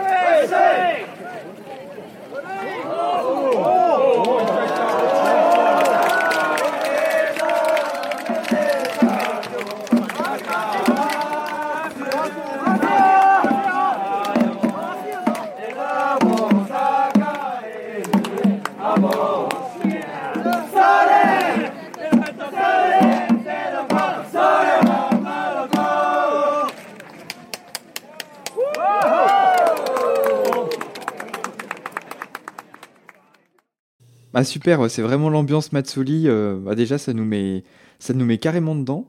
Ah 34.43 34.45
super, 34.45 34.91
c'est 34.91 35.01
vraiment 35.01 35.29
l'ambiance 35.29 35.71
Matsuli. 35.71 36.23
Euh, 36.27 36.57
bah 36.59 36.75
déjà, 36.75 36.97
ça 36.97 37.13
nous 37.13 37.23
met, 37.23 37.63
ça 37.97 38.13
nous 38.13 38.25
met 38.25 38.37
carrément 38.37 38.75
dedans. 38.75 39.07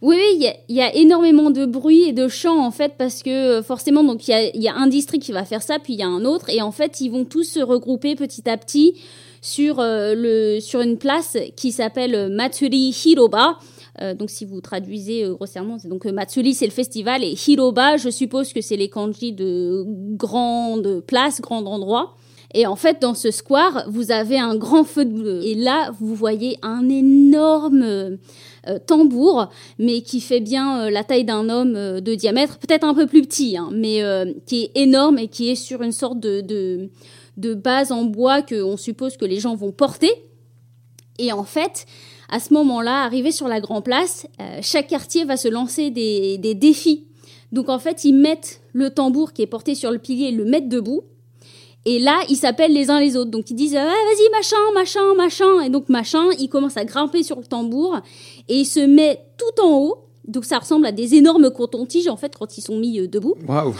Oui, 0.00 0.16
il 0.38 0.74
y, 0.74 0.80
a 0.80 0.94
énormément 0.94 1.50
de 1.50 1.66
bruit 1.66 2.04
et 2.04 2.14
de 2.14 2.28
chants 2.28 2.64
en 2.64 2.70
fait 2.70 2.94
parce 2.96 3.22
que 3.22 3.58
euh, 3.58 3.62
forcément 3.62 4.02
donc 4.04 4.26
il 4.26 4.50
y 4.54 4.68
a, 4.68 4.74
un 4.74 4.86
district 4.86 5.22
qui 5.22 5.32
va 5.32 5.44
faire 5.44 5.60
ça 5.60 5.78
puis 5.78 5.92
il 5.92 5.98
y 5.98 6.02
a 6.02 6.08
un 6.08 6.24
autre 6.24 6.48
et 6.48 6.62
en 6.62 6.72
fait 6.72 7.02
ils 7.02 7.10
vont 7.10 7.26
tous 7.26 7.42
se 7.42 7.60
regrouper 7.60 8.14
petit 8.14 8.48
à 8.48 8.56
petit 8.56 8.94
sur 9.42 9.80
euh, 9.80 10.14
le 10.16 10.60
sur 10.60 10.80
une 10.80 10.96
place 10.96 11.36
qui 11.56 11.72
s'appelle 11.72 12.32
Matsuri 12.32 12.96
Hiroba. 13.04 13.58
donc 14.16 14.30
si 14.30 14.46
vous 14.46 14.62
traduisez 14.62 15.28
grossièrement, 15.28 15.78
c'est 15.78 15.88
donc 15.88 16.06
Matsuri 16.06 16.54
c'est 16.54 16.66
le 16.66 16.72
festival 16.72 17.22
et 17.22 17.34
Hiroba 17.46 17.98
je 17.98 18.08
suppose 18.08 18.54
que 18.54 18.62
c'est 18.62 18.76
les 18.76 18.88
kanji 18.88 19.34
de 19.34 19.84
grande 20.16 21.02
place, 21.06 21.42
grand 21.42 21.66
endroit. 21.66 22.16
Et 22.52 22.66
en 22.66 22.76
fait, 22.76 23.00
dans 23.00 23.14
ce 23.14 23.30
square, 23.30 23.84
vous 23.88 24.10
avez 24.10 24.38
un 24.38 24.56
grand 24.56 24.84
feu 24.84 25.04
de 25.04 25.12
bleu. 25.12 25.40
Et 25.44 25.54
là, 25.54 25.92
vous 26.00 26.14
voyez 26.14 26.58
un 26.62 26.88
énorme 26.88 28.18
euh, 28.66 28.78
tambour, 28.86 29.48
mais 29.78 30.02
qui 30.02 30.20
fait 30.20 30.40
bien 30.40 30.82
euh, 30.82 30.90
la 30.90 31.02
taille 31.02 31.24
d'un 31.24 31.48
homme 31.48 31.76
euh, 31.76 32.00
de 32.00 32.14
diamètre, 32.14 32.58
peut-être 32.58 32.84
un 32.84 32.92
peu 32.92 33.06
plus 33.06 33.22
petit, 33.22 33.56
hein, 33.56 33.70
mais 33.72 34.02
qui 34.46 34.64
est 34.64 34.70
énorme 34.74 35.18
et 35.18 35.28
qui 35.28 35.50
est 35.50 35.54
sur 35.54 35.82
une 35.82 35.92
sorte 35.92 36.20
de, 36.20 36.40
de, 37.36 37.54
base 37.54 37.92
en 37.92 38.04
bois 38.04 38.42
qu'on 38.42 38.76
suppose 38.76 39.16
que 39.16 39.24
les 39.24 39.40
gens 39.40 39.54
vont 39.54 39.72
porter. 39.72 40.10
Et 41.18 41.32
en 41.32 41.44
fait, 41.44 41.86
à 42.28 42.40
ce 42.40 42.52
moment-là, 42.52 43.02
arrivé 43.02 43.32
sur 43.32 43.48
la 43.48 43.60
Grand 43.60 43.82
Place, 43.82 44.26
chaque 44.62 44.88
quartier 44.88 45.24
va 45.24 45.36
se 45.36 45.48
lancer 45.48 45.90
des, 45.90 46.38
des 46.38 46.54
défis. 46.54 47.06
Donc 47.52 47.68
en 47.68 47.78
fait, 47.78 48.04
ils 48.04 48.14
mettent 48.14 48.60
le 48.72 48.90
tambour 48.90 49.32
qui 49.32 49.42
est 49.42 49.46
porté 49.46 49.74
sur 49.74 49.90
le 49.90 49.98
pilier, 49.98 50.28
ils 50.28 50.36
le 50.36 50.44
mettent 50.44 50.68
debout. 50.68 51.02
Et 51.86 51.98
là, 51.98 52.20
ils 52.28 52.36
s'appellent 52.36 52.72
les 52.72 52.90
uns 52.90 53.00
les 53.00 53.16
autres. 53.16 53.30
Donc 53.30 53.50
ils 53.50 53.54
disent 53.54 53.76
ah, 53.76 53.84
vas-y 53.84 54.30
machin, 54.30 54.56
machin, 54.74 55.14
machin. 55.16 55.60
Et 55.62 55.70
donc 55.70 55.88
machin, 55.88 56.24
il 56.38 56.48
commence 56.48 56.76
à 56.76 56.84
grimper 56.84 57.22
sur 57.22 57.38
le 57.38 57.44
tambour 57.44 57.98
et 58.48 58.56
il 58.56 58.66
se 58.66 58.80
met 58.80 59.20
tout 59.38 59.62
en 59.62 59.78
haut. 59.78 60.06
Donc 60.26 60.44
ça 60.44 60.58
ressemble 60.58 60.86
à 60.86 60.92
des 60.92 61.14
énormes 61.14 61.50
cotons-tiges 61.50 62.08
en 62.08 62.16
fait 62.16 62.36
quand 62.36 62.58
ils 62.58 62.62
sont 62.62 62.76
mis 62.76 63.00
euh, 63.00 63.08
debout. 63.08 63.34
Waouh. 63.48 63.74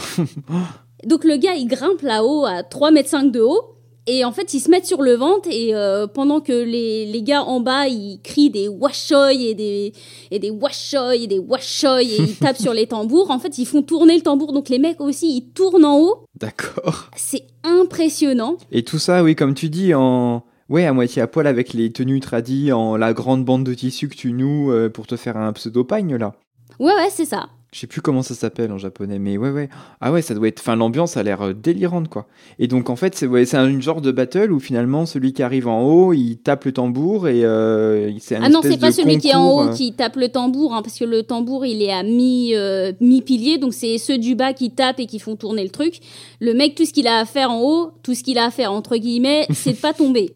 donc 1.04 1.24
le 1.24 1.36
gars, 1.36 1.54
il 1.54 1.66
grimpe 1.66 2.02
là-haut 2.02 2.44
à 2.46 2.62
3 2.62 2.90
mètres 2.90 3.10
5 3.10 3.30
de 3.30 3.40
haut. 3.40 3.76
Et 4.06 4.24
en 4.24 4.32
fait, 4.32 4.54
ils 4.54 4.60
se 4.60 4.70
mettent 4.70 4.86
sur 4.86 5.02
le 5.02 5.14
ventre 5.14 5.48
et 5.50 5.74
euh, 5.74 6.06
pendant 6.06 6.40
que 6.40 6.52
les, 6.52 7.06
les, 7.06 7.22
gars 7.22 7.42
en 7.42 7.60
bas, 7.60 7.86
ils 7.86 8.20
crient 8.22 8.50
des 8.50 8.66
washoy 8.66 9.46
et 9.46 9.54
des, 9.54 9.92
et 10.30 10.38
des 10.38 10.50
washoy 10.50 11.24
et 11.24 11.26
des 11.26 11.38
washoy 11.38 12.10
et 12.10 12.22
ils 12.22 12.36
tapent 12.40 12.60
sur 12.60 12.72
les 12.72 12.86
tambours, 12.86 13.30
en 13.30 13.38
fait, 13.38 13.58
ils 13.58 13.66
font 13.66 13.82
tourner 13.82 14.16
le 14.16 14.22
tambour. 14.22 14.52
Donc 14.52 14.68
les 14.68 14.78
mecs 14.78 15.00
aussi, 15.00 15.36
ils 15.36 15.52
tournent 15.52 15.84
en 15.84 15.98
haut. 15.98 16.24
D'accord. 16.38 17.10
C'est 17.14 17.44
impressionnant. 17.62 18.56
Et 18.72 18.82
tout 18.84 18.98
ça, 18.98 19.22
oui, 19.22 19.36
comme 19.36 19.54
tu 19.54 19.68
dis, 19.68 19.94
en... 19.94 20.44
Ouais, 20.70 20.86
à 20.86 20.92
moitié 20.92 21.20
à 21.20 21.26
poil 21.26 21.48
avec 21.48 21.72
les 21.72 21.90
tenues 21.90 22.20
tradies 22.20 22.70
en 22.70 22.96
la 22.96 23.12
grande 23.12 23.44
bande 23.44 23.64
de 23.64 23.74
tissu 23.74 24.08
que 24.08 24.14
tu 24.14 24.32
noues 24.32 24.70
euh, 24.70 24.88
pour 24.88 25.08
te 25.08 25.16
faire 25.16 25.36
un 25.36 25.52
pseudo-pagne, 25.52 26.14
là. 26.14 26.32
Ouais, 26.78 26.94
ouais, 26.94 27.10
c'est 27.10 27.24
ça. 27.24 27.48
Je 27.72 27.78
sais 27.78 27.86
plus 27.86 28.00
comment 28.00 28.22
ça 28.22 28.34
s'appelle 28.34 28.72
en 28.72 28.78
japonais, 28.78 29.20
mais 29.20 29.36
ouais, 29.36 29.50
ouais. 29.50 29.68
Ah 30.00 30.10
ouais, 30.10 30.22
ça 30.22 30.34
doit 30.34 30.48
être. 30.48 30.58
Enfin, 30.58 30.74
l'ambiance 30.74 31.16
a 31.16 31.22
l'air 31.22 31.42
euh, 31.42 31.54
délirante, 31.54 32.08
quoi. 32.08 32.26
Et 32.58 32.66
donc, 32.66 32.90
en 32.90 32.96
fait, 32.96 33.14
c'est 33.14 33.28
ouais, 33.28 33.44
une 33.54 33.80
genre 33.80 34.00
de 34.00 34.10
battle 34.10 34.50
où 34.50 34.58
finalement, 34.58 35.06
celui 35.06 35.32
qui 35.32 35.44
arrive 35.44 35.68
en 35.68 35.80
haut, 35.82 36.12
il 36.12 36.38
tape 36.38 36.64
le 36.64 36.72
tambour 36.72 37.28
et 37.28 37.44
euh, 37.44 38.10
c'est 38.18 38.34
un 38.34 38.42
Ah 38.42 38.48
non, 38.48 38.60
c'est 38.62 38.76
pas 38.76 38.90
celui 38.90 39.18
qui 39.18 39.28
est 39.28 39.34
en 39.34 39.48
haut 39.48 39.68
euh. 39.68 39.72
qui 39.72 39.92
tape 39.92 40.16
le 40.16 40.28
tambour, 40.30 40.74
hein, 40.74 40.82
parce 40.82 40.98
que 40.98 41.04
le 41.04 41.22
tambour, 41.22 41.64
il 41.64 41.80
est 41.80 41.92
à 41.92 42.02
euh, 42.02 42.92
mi-pilier, 43.00 43.58
donc 43.58 43.72
c'est 43.72 43.98
ceux 43.98 44.18
du 44.18 44.34
bas 44.34 44.52
qui 44.52 44.72
tapent 44.72 44.98
et 44.98 45.06
qui 45.06 45.20
font 45.20 45.36
tourner 45.36 45.62
le 45.62 45.70
truc. 45.70 46.00
Le 46.40 46.54
mec, 46.54 46.74
tout 46.74 46.84
ce 46.84 46.92
qu'il 46.92 47.06
a 47.06 47.20
à 47.20 47.24
faire 47.24 47.52
en 47.52 47.62
haut, 47.62 47.90
tout 48.02 48.14
ce 48.14 48.24
qu'il 48.24 48.38
a 48.38 48.46
à 48.46 48.50
faire, 48.50 48.72
entre 48.72 48.96
guillemets, 48.96 49.46
c'est 49.52 49.74
de 49.74 49.78
pas 49.78 49.92
tomber. 49.92 50.34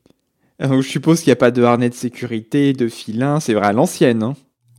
je 0.61 0.81
suppose 0.83 1.21
qu'il 1.21 1.31
n'y 1.31 1.35
a 1.35 1.37
pas 1.37 1.51
de 1.51 1.65
harnais 1.65 1.89
de 1.89 1.95
sécurité, 1.95 2.75
de 2.75 2.87
filin, 2.87 3.41
c'est 3.41 3.55
vrai 3.55 3.67
à 3.67 3.73
l'ancienne, 3.73 4.23
hein. 4.23 4.35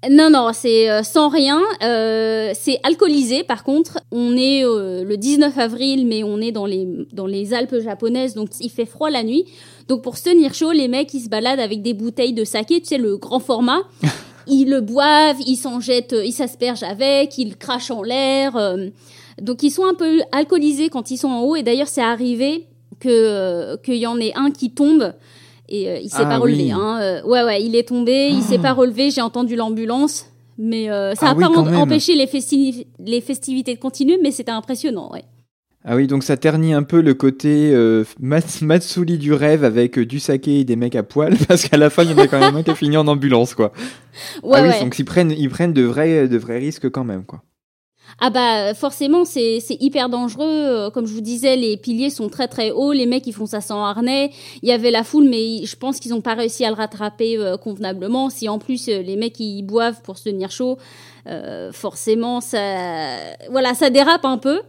Non, 0.09 0.29
non, 0.29 0.51
c'est 0.53 0.89
euh, 0.89 1.03
sans 1.03 1.29
rien. 1.29 1.61
Euh, 1.83 2.51
c'est 2.53 2.79
alcoolisé, 2.83 3.43
par 3.43 3.63
contre. 3.63 3.99
On 4.11 4.35
est 4.35 4.63
euh, 4.63 5.03
le 5.03 5.17
19 5.17 5.57
avril, 5.57 6.05
mais 6.05 6.23
on 6.23 6.39
est 6.41 6.51
dans 6.51 6.65
les, 6.65 6.87
dans 7.13 7.25
les 7.25 7.53
Alpes 7.53 7.79
japonaises, 7.79 8.35
donc 8.35 8.49
il 8.59 8.69
fait 8.69 8.85
froid 8.85 9.09
la 9.09 9.23
nuit. 9.23 9.45
Donc 9.87 10.03
pour 10.03 10.17
se 10.17 10.25
tenir 10.25 10.53
chaud, 10.53 10.71
les 10.71 10.87
mecs, 10.87 11.13
ils 11.13 11.21
se 11.21 11.29
baladent 11.29 11.59
avec 11.59 11.81
des 11.81 11.93
bouteilles 11.93 12.33
de 12.33 12.43
saké, 12.43 12.81
tu 12.81 12.87
sais, 12.87 12.97
le 12.97 13.17
grand 13.17 13.39
format. 13.39 13.81
ils 14.47 14.69
le 14.69 14.81
boivent, 14.81 15.41
ils 15.45 15.57
s'en 15.57 15.79
jettent, 15.79 16.15
ils 16.23 16.33
s'aspergent 16.33 16.83
avec, 16.83 17.37
ils 17.37 17.57
crachent 17.57 17.91
en 17.91 18.03
l'air. 18.03 18.53
donc 19.41 19.63
ils 19.63 19.71
sont 19.71 19.85
un 19.85 19.95
peu 19.95 20.21
alcoolisés 20.31 20.89
quand 20.89 21.09
ils 21.09 21.17
sont 21.17 21.29
en 21.29 21.41
haut. 21.41 21.55
Et 21.55 21.63
d'ailleurs, 21.63 21.87
c'est 21.87 22.01
arrivé 22.01 22.67
que 22.99 23.75
qu'il 23.77 23.95
y 23.95 24.07
en 24.07 24.19
ait 24.19 24.33
un 24.35 24.51
qui 24.51 24.71
tombe 24.71 25.13
et 25.69 25.89
euh, 25.89 25.99
il 25.99 26.09
s'est 26.09 26.17
ah 26.19 26.25
pas 26.25 26.37
relevé. 26.37 26.71
Hein. 26.71 26.99
Euh, 27.01 27.23
ouais, 27.23 27.43
ouais, 27.43 27.63
il 27.63 27.75
est 27.75 27.87
tombé, 27.87 28.29
il 28.31 28.41
s'est 28.41 28.57
ah. 28.59 28.63
pas 28.63 28.73
relevé. 28.73 29.11
J'ai 29.11 29.21
entendu 29.21 29.55
l'ambulance, 29.55 30.27
mais 30.57 30.89
euh, 30.89 31.15
ça 31.15 31.27
n'a 31.27 31.31
ah 31.31 31.49
pas 31.49 31.77
empêché 31.77 32.15
les, 32.15 32.29
les, 32.99 33.21
festivités 33.21 33.75
de 33.75 33.79
continuer, 33.79 34.19
mais 34.21 34.31
c'était 34.31 34.51
impressionnant, 34.51 35.11
ouais. 35.11 35.23
Ah 35.87 35.95
oui, 35.95 36.07
donc 36.07 36.23
ça 36.23 36.35
ternit 36.35 36.73
un 36.73 36.81
peu 36.81 36.99
le 36.99 37.13
côté 37.13 37.71
Matsuli 38.19 39.19
du 39.19 39.33
rêve 39.33 39.63
avec 39.63 39.99
du 39.99 40.19
saké 40.19 40.61
et 40.61 40.63
des 40.63 40.75
mecs 40.75 40.95
à 40.95 41.03
poil, 41.03 41.35
parce 41.47 41.67
qu'à 41.67 41.77
la 41.77 41.91
fin, 41.91 42.03
il 42.03 42.11
y 42.11 42.13
en 42.13 42.17
a 42.17 42.27
quand 42.27 42.39
même 42.39 42.55
un 42.55 42.63
qui 42.63 42.71
a 42.71 42.75
fini 42.75 42.97
en 42.97 43.07
ambulance, 43.07 43.53
quoi. 43.53 43.71
Ouais, 44.41 44.59
ah 44.59 44.63
oui, 44.63 44.83
donc 44.83 44.97
ils 44.97 45.05
prennent, 45.05 45.31
ils 45.31 45.49
prennent 45.49 45.73
de 45.73 45.83
vrais, 45.83 46.27
de 46.27 46.37
vrais 46.37 46.57
risques 46.57 46.89
quand 46.89 47.03
même, 47.03 47.23
quoi. 47.23 47.43
Ah 48.19 48.29
bah 48.29 48.73
forcément 48.73 49.25
c'est 49.25 49.59
hyper 49.79 50.07
dangereux. 50.07 50.45
Euh, 50.47 50.89
comme 50.89 51.05
je 51.05 51.13
vous 51.13 51.21
disais, 51.21 51.55
les 51.57 51.75
piliers 51.75 52.09
sont 52.09 52.29
très 52.29 52.47
très 52.47 52.71
hauts. 52.71 52.93
Les 52.93 53.05
mecs 53.05 53.27
ils 53.27 53.33
font 53.33 53.45
ça 53.45 53.59
sans 53.59 53.83
harnais. 53.83 54.31
Il 54.61 54.69
y 54.69 54.71
avait 54.71 54.91
la 54.91 55.03
foule, 55.03 55.25
mais 55.25 55.65
je 55.65 55.75
pense 55.75 55.99
qu'ils 55.99 56.11
n'ont 56.11 56.21
pas 56.21 56.33
réussi 56.33 56.63
à 56.63 56.69
le 56.69 56.75
rattraper 56.75 57.37
euh, 57.37 57.57
convenablement. 57.57 58.29
Si 58.29 58.47
en 58.47 58.57
plus 58.57 58.87
euh, 58.87 59.01
les 59.01 59.17
mecs 59.17 59.39
ils 59.39 59.63
boivent 59.63 60.01
pour 60.01 60.17
se 60.17 60.29
tenir 60.29 60.49
chaud, 60.51 60.77
forcément 61.71 62.39
ça, 62.39 63.15
voilà, 63.49 63.73
ça 63.73 63.89
dérape 63.89 64.25
un 64.25 64.37
peu. 64.37 64.61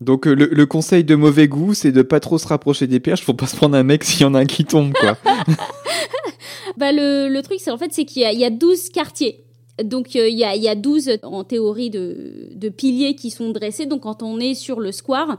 Donc 0.00 0.26
le, 0.26 0.64
conseil 0.66 1.02
de 1.02 1.16
mauvais 1.16 1.48
goût, 1.48 1.74
c'est 1.74 1.90
de 1.90 2.02
pas 2.02 2.20
trop 2.20 2.38
se 2.38 2.46
rapprocher 2.46 2.86
des 2.86 3.00
perches 3.00 3.24
pour 3.24 3.36
pas 3.36 3.46
se 3.46 3.56
prendre 3.56 3.76
un 3.76 3.82
mec 3.82 4.04
s'il 4.04 4.20
y 4.20 4.24
en 4.24 4.34
a 4.34 4.40
un 4.40 4.46
qui 4.46 4.64
tombe 4.64 4.92
quoi. 4.92 5.16
bah 6.76 6.92
le, 6.92 7.40
truc 7.40 7.58
c'est 7.58 7.70
en 7.70 7.78
fait 7.78 7.92
c'est 7.92 8.04
qu'il 8.04 8.22
y, 8.22 8.36
y 8.36 8.44
a 8.44 8.50
12 8.50 8.90
quartiers. 8.90 9.47
Donc 9.82 10.16
euh, 10.16 10.28
il 10.28 10.36
y, 10.36 10.44
a, 10.44 10.56
y, 10.56 10.68
a, 10.68 10.74
12 10.74 11.18
en 11.22 11.44
théorie 11.44 11.90
de, 11.90 12.48
de, 12.54 12.68
piliers 12.68 13.14
qui 13.14 13.30
sont 13.30 13.50
dressés. 13.50 13.86
Donc 13.86 14.02
quand 14.02 14.22
on 14.22 14.40
est 14.40 14.54
sur 14.54 14.80
le 14.80 14.90
square, 14.90 15.38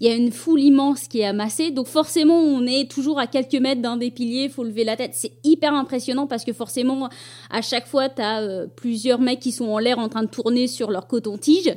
il 0.00 0.08
y 0.08 0.10
a 0.10 0.14
une 0.14 0.30
foule 0.30 0.60
immense 0.60 1.08
qui 1.08 1.20
est 1.20 1.24
amassée. 1.24 1.70
Donc 1.70 1.86
forcément, 1.86 2.38
on 2.38 2.66
est 2.66 2.88
toujours 2.88 3.18
à 3.18 3.26
quelques 3.26 3.54
mètres 3.54 3.82
d'un 3.82 3.96
des 3.96 4.10
piliers, 4.10 4.44
il 4.44 4.50
faut 4.50 4.62
lever 4.62 4.84
la 4.84 4.96
tête. 4.96 5.12
C'est 5.14 5.32
hyper 5.42 5.74
impressionnant 5.74 6.26
parce 6.28 6.44
que 6.44 6.52
forcément, 6.52 7.08
à 7.50 7.62
chaque 7.62 7.86
fois, 7.88 8.08
tu 8.08 8.22
as 8.22 8.42
euh, 8.42 8.66
plusieurs 8.74 9.20
mecs 9.20 9.40
qui 9.40 9.50
sont 9.50 9.66
en 9.66 9.78
l'air 9.78 9.98
en 9.98 10.08
train 10.08 10.22
de 10.22 10.30
tourner 10.30 10.68
sur 10.68 10.90
leur 10.90 11.06
coton-tige. 11.06 11.74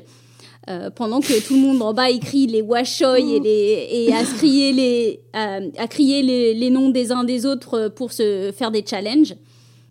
Euh, 0.70 0.90
pendant 0.90 1.20
que 1.20 1.46
tout 1.46 1.56
le 1.56 1.60
monde 1.60 1.82
en 1.82 1.94
bas 1.94 2.10
écrit 2.10 2.48
les 2.48 2.62
washoy 2.62 3.36
et, 3.36 3.40
les, 3.42 3.88
et 3.92 4.14
à 4.14 4.24
crier, 4.24 4.72
les, 4.72 5.20
à 5.34 5.88
crier 5.90 6.22
les, 6.22 6.54
les 6.54 6.70
noms 6.70 6.90
des 6.90 7.12
uns 7.12 7.26
des 7.26 7.46
autres 7.46 7.90
pour 7.90 8.14
se 8.14 8.54
faire 8.56 8.72
des 8.72 8.86
challenges. 8.88 9.36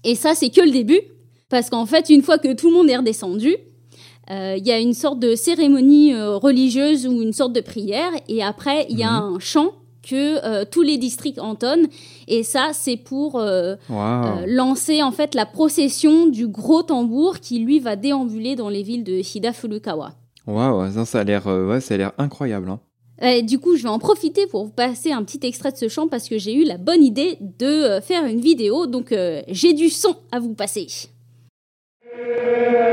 Et 0.04 0.14
ça, 0.14 0.34
c'est 0.34 0.48
que 0.48 0.62
le 0.62 0.70
début. 0.70 1.00
Parce 1.52 1.68
qu'en 1.68 1.84
fait, 1.84 2.08
une 2.08 2.22
fois 2.22 2.38
que 2.38 2.54
tout 2.54 2.68
le 2.70 2.72
monde 2.72 2.88
est 2.88 2.96
redescendu, 2.96 3.54
euh, 4.30 4.54
il 4.56 4.66
y 4.66 4.72
a 4.72 4.78
une 4.78 4.94
sorte 4.94 5.18
de 5.18 5.34
cérémonie 5.34 6.14
euh, 6.14 6.38
religieuse 6.38 7.06
ou 7.06 7.20
une 7.20 7.34
sorte 7.34 7.52
de 7.52 7.60
prière. 7.60 8.10
Et 8.26 8.42
après, 8.42 8.86
il 8.88 8.98
y 8.98 9.02
a 9.02 9.20
mhm. 9.20 9.34
un 9.34 9.38
chant 9.38 9.72
que 10.02 10.42
euh, 10.46 10.64
tous 10.64 10.80
les 10.80 10.96
districts 10.96 11.38
entonnent. 11.38 11.88
Et 12.26 12.42
ça, 12.42 12.70
c'est 12.72 12.96
pour 12.96 13.38
lancer 14.46 15.02
en 15.02 15.12
fait 15.12 15.34
la 15.34 15.44
procession 15.44 16.26
du 16.26 16.48
gros 16.48 16.82
tambour 16.82 17.38
qui 17.40 17.58
lui 17.58 17.80
va 17.80 17.96
déambuler 17.96 18.56
dans 18.56 18.70
les 18.70 18.82
villes 18.82 19.04
de 19.04 19.12
Hida 19.12 19.52
Furukawa. 19.52 20.12
Waouh, 20.46 21.04
ça, 21.04 21.20
a 21.20 21.24
l'air, 21.24 21.46
ouais, 21.46 21.82
ça 21.82 21.92
a 21.92 21.96
l'air 21.98 22.12
incroyable. 22.16 22.70
Hein. 22.70 23.42
du 23.42 23.58
coup, 23.58 23.76
je 23.76 23.82
vais 23.82 23.90
en 23.90 23.98
profiter 23.98 24.46
pour 24.46 24.64
vous 24.64 24.72
passer 24.72 25.12
un 25.12 25.22
petit 25.22 25.46
extrait 25.46 25.72
de 25.72 25.76
ce 25.76 25.88
chant 25.88 26.08
parce 26.08 26.30
que 26.30 26.38
j'ai 26.38 26.54
eu 26.54 26.64
la 26.64 26.78
bonne 26.78 27.04
idée 27.04 27.36
de 27.42 28.00
faire 28.00 28.24
une 28.24 28.40
vidéo. 28.40 28.86
Donc, 28.86 29.14
j'ai 29.48 29.74
du 29.74 29.90
son 29.90 30.16
à 30.30 30.40
vous 30.40 30.54
passer. 30.54 30.86
Música 32.12 32.91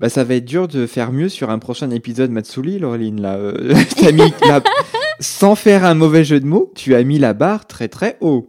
Bah, 0.00 0.08
ça 0.08 0.24
va 0.24 0.34
être 0.36 0.46
dur 0.46 0.66
de 0.66 0.86
faire 0.86 1.12
mieux 1.12 1.28
sur 1.28 1.50
un 1.50 1.58
prochain 1.58 1.90
épisode 1.90 2.30
Matsuli, 2.30 2.78
Laureline. 2.78 3.20
Là, 3.20 3.36
euh, 3.36 3.74
mis 4.12 4.32
la- 4.48 4.62
sans 5.20 5.54
faire 5.54 5.84
un 5.84 5.94
mauvais 5.94 6.24
jeu 6.24 6.40
de 6.40 6.46
mots, 6.46 6.72
tu 6.74 6.94
as 6.94 7.02
mis 7.04 7.18
la 7.18 7.34
barre 7.34 7.66
très 7.66 7.88
très 7.88 8.16
haut. 8.22 8.48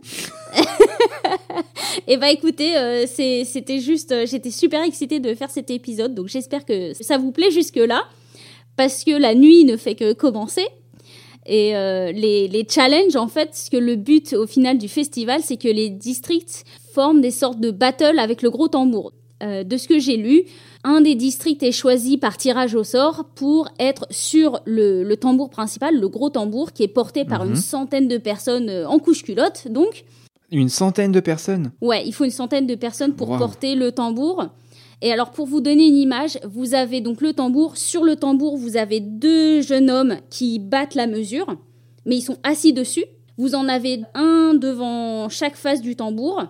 Et 2.07 2.15
bah 2.15 2.31
écoutez, 2.31 2.77
euh, 2.77 3.05
c'était 3.05 3.79
juste, 3.79 4.13
euh, 4.13 4.25
j'étais 4.25 4.49
super 4.49 4.81
excitée 4.83 5.19
de 5.19 5.33
faire 5.33 5.49
cet 5.49 5.69
épisode, 5.69 6.15
donc 6.15 6.27
j'espère 6.29 6.65
que 6.65 6.93
ça 6.93 7.17
vous 7.17 7.33
plaît 7.33 7.51
jusque-là, 7.51 8.03
parce 8.77 9.03
que 9.03 9.11
la 9.11 9.35
nuit 9.35 9.65
ne 9.65 9.75
fait 9.75 9.95
que 9.95 10.13
commencer. 10.13 10.65
Et 11.45 11.75
euh, 11.75 12.13
les, 12.13 12.47
les 12.47 12.65
challenges, 12.69 13.17
en 13.17 13.27
fait, 13.27 13.55
ce 13.55 13.69
que 13.69 13.77
le 13.77 13.97
but 13.97 14.33
au 14.33 14.47
final 14.47 14.77
du 14.77 14.87
festival, 14.87 15.41
c'est 15.43 15.57
que 15.57 15.67
les 15.67 15.89
districts 15.89 16.63
forment 16.93 17.19
des 17.19 17.31
sortes 17.31 17.59
de 17.59 17.71
battles 17.71 18.19
avec 18.19 18.41
le 18.41 18.49
gros 18.49 18.69
tambour. 18.69 19.11
De 19.41 19.75
ce 19.75 19.87
que 19.87 19.97
j'ai 19.97 20.17
lu, 20.17 20.43
un 20.83 21.01
des 21.01 21.15
districts 21.15 21.63
est 21.63 21.71
choisi 21.71 22.17
par 22.17 22.37
tirage 22.37 22.75
au 22.75 22.83
sort 22.83 23.25
pour 23.35 23.69
être 23.79 24.07
sur 24.09 24.61
le, 24.65 25.03
le 25.03 25.17
tambour 25.17 25.49
principal, 25.49 25.99
le 25.99 26.07
gros 26.09 26.29
tambour, 26.29 26.71
qui 26.73 26.83
est 26.83 26.87
porté 26.87 27.25
par 27.25 27.43
Mhm. 27.43 27.51
une 27.51 27.55
centaine 27.55 28.07
de 28.07 28.17
personnes 28.17 28.69
euh, 28.69 28.87
en 28.87 28.99
couche-culotte, 28.99 29.67
donc. 29.69 30.03
Une 30.51 30.69
centaine 30.69 31.11
de 31.11 31.19
personnes? 31.19 31.71
Ouais, 31.81 32.03
il 32.05 32.13
faut 32.13 32.25
une 32.25 32.31
centaine 32.31 32.67
de 32.67 32.75
personnes 32.75 33.13
pour 33.13 33.29
Wow. 33.29 33.37
porter 33.37 33.75
le 33.75 33.91
tambour. 33.91 34.47
Et 35.03 35.11
alors, 35.11 35.31
pour 35.31 35.47
vous 35.47 35.61
donner 35.61 35.87
une 35.87 35.95
image, 35.97 36.37
vous 36.43 36.73
avez 36.75 37.01
donc 37.01 37.21
le 37.21 37.33
tambour. 37.33 37.77
Sur 37.77 38.03
le 38.03 38.15
tambour, 38.15 38.57
vous 38.57 38.77
avez 38.77 38.99
deux 38.99 39.61
jeunes 39.61 39.89
hommes 39.89 40.17
qui 40.29 40.59
battent 40.59 40.93
la 40.95 41.07
mesure, 41.07 41.55
mais 42.05 42.17
ils 42.17 42.21
sont 42.21 42.37
assis 42.43 42.73
dessus. 42.73 43.05
Vous 43.37 43.55
en 43.55 43.67
avez 43.67 44.01
un 44.13 44.53
devant 44.53 45.27
chaque 45.29 45.55
face 45.55 45.81
du 45.81 45.95
tambour 45.95 46.43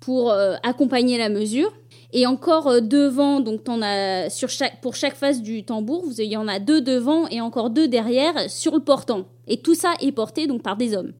pour 0.00 0.30
euh, 0.30 0.54
accompagner 0.62 1.18
la 1.18 1.28
mesure. 1.28 1.70
Et 2.12 2.26
encore 2.26 2.68
euh, 2.68 2.80
devant, 2.80 3.40
donc 3.40 3.64
t'en 3.64 3.80
as 3.82 4.28
sur 4.30 4.48
chaque, 4.48 4.80
pour 4.82 4.94
chaque 4.96 5.16
face 5.16 5.40
du 5.42 5.64
tambour, 5.64 6.04
vous, 6.04 6.20
il 6.20 6.30
y 6.30 6.36
en 6.36 6.46
a 6.48 6.58
deux 6.58 6.80
devant 6.80 7.26
et 7.28 7.40
encore 7.40 7.70
deux 7.70 7.88
derrière 7.88 8.50
sur 8.50 8.74
le 8.74 8.80
portant. 8.80 9.26
Et 9.48 9.58
tout 9.62 9.74
ça 9.74 9.94
est 10.00 10.12
porté 10.12 10.46
donc 10.46 10.62
par 10.62 10.76
des 10.76 10.94
hommes. 10.94 11.12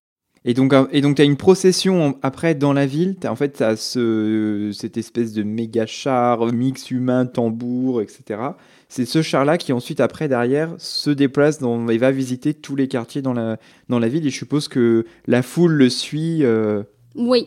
Et 0.45 0.55
donc, 0.55 0.75
et 0.91 1.01
donc 1.01 1.17
tu 1.17 1.23
as 1.23 1.25
une 1.25 1.37
procession 1.37 2.03
en- 2.09 2.15
après 2.23 2.55
dans 2.57 2.73
la 2.73 2.85
ville. 2.85 3.17
En 3.27 3.37
fait, 3.37 3.53
tu 3.59 3.63
as 3.63 3.77
ce, 3.77 4.71
cette 4.75 4.97
espèce 4.97 5.33
de 5.33 5.45
méga 5.45 5.87
char, 5.87 6.47
mix 6.53 6.91
humain, 6.91 7.27
tambour, 7.27 8.03
etc. 8.03 8.41
C'est 8.89 9.07
ce 9.07 9.23
char-là 9.23 9.57
qui 9.57 9.73
ensuite, 9.73 10.01
après, 10.01 10.29
derrière, 10.29 10.75
se 10.79 11.11
déplace 11.11 11.61
dans, 11.61 11.89
et 11.89 11.97
va 11.97 12.11
visiter 12.11 12.55
tous 12.55 12.75
les 12.77 12.89
quartiers 12.89 13.23
dans 13.23 13.33
la, 13.33 13.57
dans 13.89 13.99
la 14.01 14.09
ville. 14.09 14.27
Et 14.27 14.31
je 14.31 14.37
suppose 14.37 14.67
que 14.69 15.07
la 15.27 15.43
foule 15.43 15.73
le 15.75 15.89
suit. 15.89 16.45
euh, 16.45 16.83
Oui. 17.15 17.47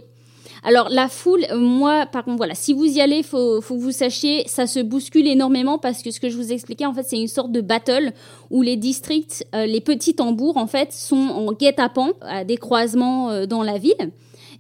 Alors 0.68 0.90
la 0.90 1.10
foule, 1.10 1.46
euh, 1.52 1.60
moi 1.60 2.08
par 2.08 2.26
contre 2.26 2.38
voilà, 2.38 2.56
si 2.56 2.74
vous 2.74 2.86
y 2.86 3.00
allez, 3.00 3.22
faut 3.22 3.62
faut 3.62 3.76
que 3.76 3.80
vous 3.82 3.92
sachiez, 3.92 4.48
ça 4.48 4.66
se 4.66 4.80
bouscule 4.80 5.28
énormément 5.28 5.78
parce 5.78 6.02
que 6.02 6.10
ce 6.10 6.20
que 6.20 6.28
je 6.28 6.36
vous 6.36 6.52
expliquais 6.52 6.88
en 6.88 6.94
fait, 6.94 7.04
c'est 7.04 7.20
une 7.20 7.28
sorte 7.28 7.52
de 7.52 7.62
battle 7.62 8.14
où 8.50 8.64
les 8.64 8.76
districts, 8.76 9.46
euh, 9.54 9.68
les 9.68 9.80
petits 9.80 10.16
tambours 10.16 10.58
en 10.58 10.66
fait 10.66 10.92
sont 10.92 11.16
en 11.16 11.54
guet-apens 11.54 12.14
à 12.22 12.44
des 12.44 12.58
croisements 12.58 13.30
euh, 13.30 13.46
dans 13.46 13.62
la 13.62 13.78
ville. 13.78 14.12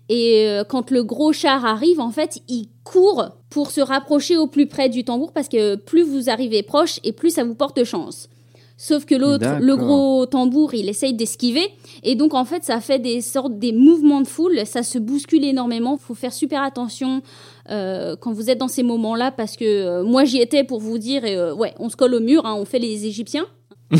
Et 0.07 0.47
quand 0.69 0.91
le 0.91 1.03
gros 1.03 1.33
char 1.33 1.65
arrive, 1.65 1.99
en 1.99 2.11
fait, 2.11 2.37
il 2.47 2.69
court 2.83 3.31
pour 3.49 3.71
se 3.71 3.81
rapprocher 3.81 4.37
au 4.37 4.45
plus 4.45 4.67
près 4.67 4.87
du 4.87 5.03
tambour 5.03 5.31
parce 5.31 5.49
que 5.49 5.73
plus 5.73 6.03
vous 6.03 6.29
arrivez 6.29 6.61
proche 6.61 6.99
et 7.03 7.11
plus 7.11 7.31
ça 7.31 7.43
vous 7.43 7.55
porte 7.55 7.83
chance. 7.83 8.29
Sauf 8.77 9.05
que 9.05 9.15
l'autre, 9.15 9.59
le 9.61 9.77
gros 9.77 10.25
tambour, 10.25 10.73
il 10.73 10.89
essaye 10.89 11.13
d'esquiver. 11.13 11.65
Et 12.03 12.15
donc, 12.15 12.33
en 12.33 12.43
fait, 12.43 12.65
ça 12.65 12.81
fait 12.81 12.99
des 12.99 13.21
sortes, 13.21 13.57
des 13.57 13.71
mouvements 13.71 14.19
de 14.19 14.27
foule. 14.27 14.65
Ça 14.65 14.83
se 14.83 14.99
bouscule 14.99 15.45
énormément. 15.45 15.97
faut 15.97 16.13
faire 16.13 16.33
super 16.33 16.61
attention 16.61 17.21
euh, 17.69 18.17
quand 18.19 18.33
vous 18.33 18.49
êtes 18.49 18.57
dans 18.57 18.67
ces 18.67 18.83
moments-là 18.83 19.31
parce 19.31 19.55
que 19.55 19.65
euh, 19.65 20.03
moi, 20.03 20.25
j'y 20.25 20.41
étais 20.41 20.65
pour 20.65 20.81
vous 20.81 20.97
dire, 20.97 21.23
et, 21.23 21.37
euh, 21.37 21.55
ouais, 21.55 21.73
on 21.79 21.89
se 21.89 21.95
colle 21.95 22.15
au 22.15 22.19
mur, 22.19 22.45
hein, 22.45 22.55
on 22.55 22.65
fait 22.65 22.79
les 22.79 23.05
Égyptiens. 23.05 23.45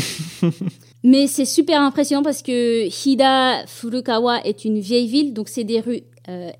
Mais 1.04 1.26
c'est 1.26 1.46
super 1.46 1.80
impressionnant 1.80 2.22
parce 2.22 2.42
que 2.42 2.86
Hida 2.86 3.64
Furukawa 3.66 4.44
est 4.44 4.66
une 4.66 4.80
vieille 4.80 5.06
ville, 5.06 5.32
donc 5.32 5.48
c'est 5.48 5.64
des 5.64 5.80
rues 5.80 6.02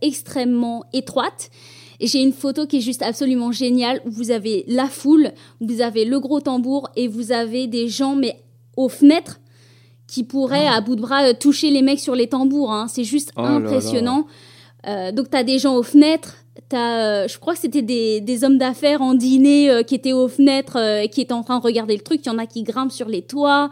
extrêmement 0.01 0.85
étroites. 0.93 1.51
Et 2.01 2.07
j'ai 2.07 2.21
une 2.23 2.33
photo 2.33 2.67
qui 2.67 2.79
est 2.79 2.81
juste 2.81 3.03
absolument 3.03 3.53
géniale 3.53 4.01
où 4.05 4.11
vous 4.11 4.31
avez 4.31 4.65
la 4.69 4.87
foule, 4.87 5.33
vous 5.61 5.81
avez 5.81 6.05
le 6.05 6.21
gros 6.21 6.41
tambour 6.41 6.89
et 6.97 7.09
vous 7.09 7.33
avez 7.33 7.67
des 7.67 7.89
gens 7.89 8.15
mais 8.15 8.43
aux 8.77 8.89
fenêtres 8.89 9.41
qui 10.07 10.23
pourraient 10.23 10.67
à 10.69 10.81
bout 10.81 10.95
de 10.97 11.01
bras 11.01 11.25
euh, 11.25 11.33
toucher 11.33 11.71
les 11.71 11.83
mecs 11.83 12.01
sur 12.01 12.15
les 12.15 12.29
tambours. 12.29 12.73
hein. 12.73 12.87
C'est 12.89 13.05
juste 13.05 13.31
Oh 13.37 13.43
là 13.43 13.49
là. 13.51 13.55
impressionnant. 13.57 14.27
Euh, 14.87 15.11
donc 15.11 15.31
t'as 15.31 15.43
des 15.43 15.59
gens 15.59 15.75
aux 15.77 15.83
fenêtres. 15.83 16.37
T'as, 16.69 17.25
euh, 17.25 17.29
je 17.29 17.39
crois 17.39 17.55
que 17.55 17.61
c'était 17.61 17.83
des, 17.83 18.21
des 18.21 18.45
hommes 18.45 18.57
d'affaires 18.59 19.03
en 19.03 19.15
dîner 19.15 19.71
euh, 19.71 19.83
qui 19.83 19.95
étaient 19.95 20.13
aux 20.13 20.29
fenêtres, 20.29 20.79
euh, 20.79 21.07
qui 21.07 21.21
étaient 21.21 21.33
en 21.33 21.43
train 21.43 21.59
de 21.59 21.63
regarder 21.63 21.95
le 21.95 22.03
truc. 22.03 22.21
Il 22.25 22.29
y 22.29 22.31
en 22.31 22.39
a 22.39 22.47
qui 22.47 22.63
grimpent 22.63 22.93
sur 22.93 23.09
les 23.09 23.23
toits. 23.23 23.71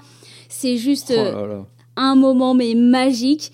C'est 0.49 0.77
juste 0.77 1.13
oh 1.17 1.23
là 1.23 1.47
là. 1.47 1.67
un 1.97 2.15
moment 2.15 2.53
mais 2.55 2.75
magique. 2.75 3.53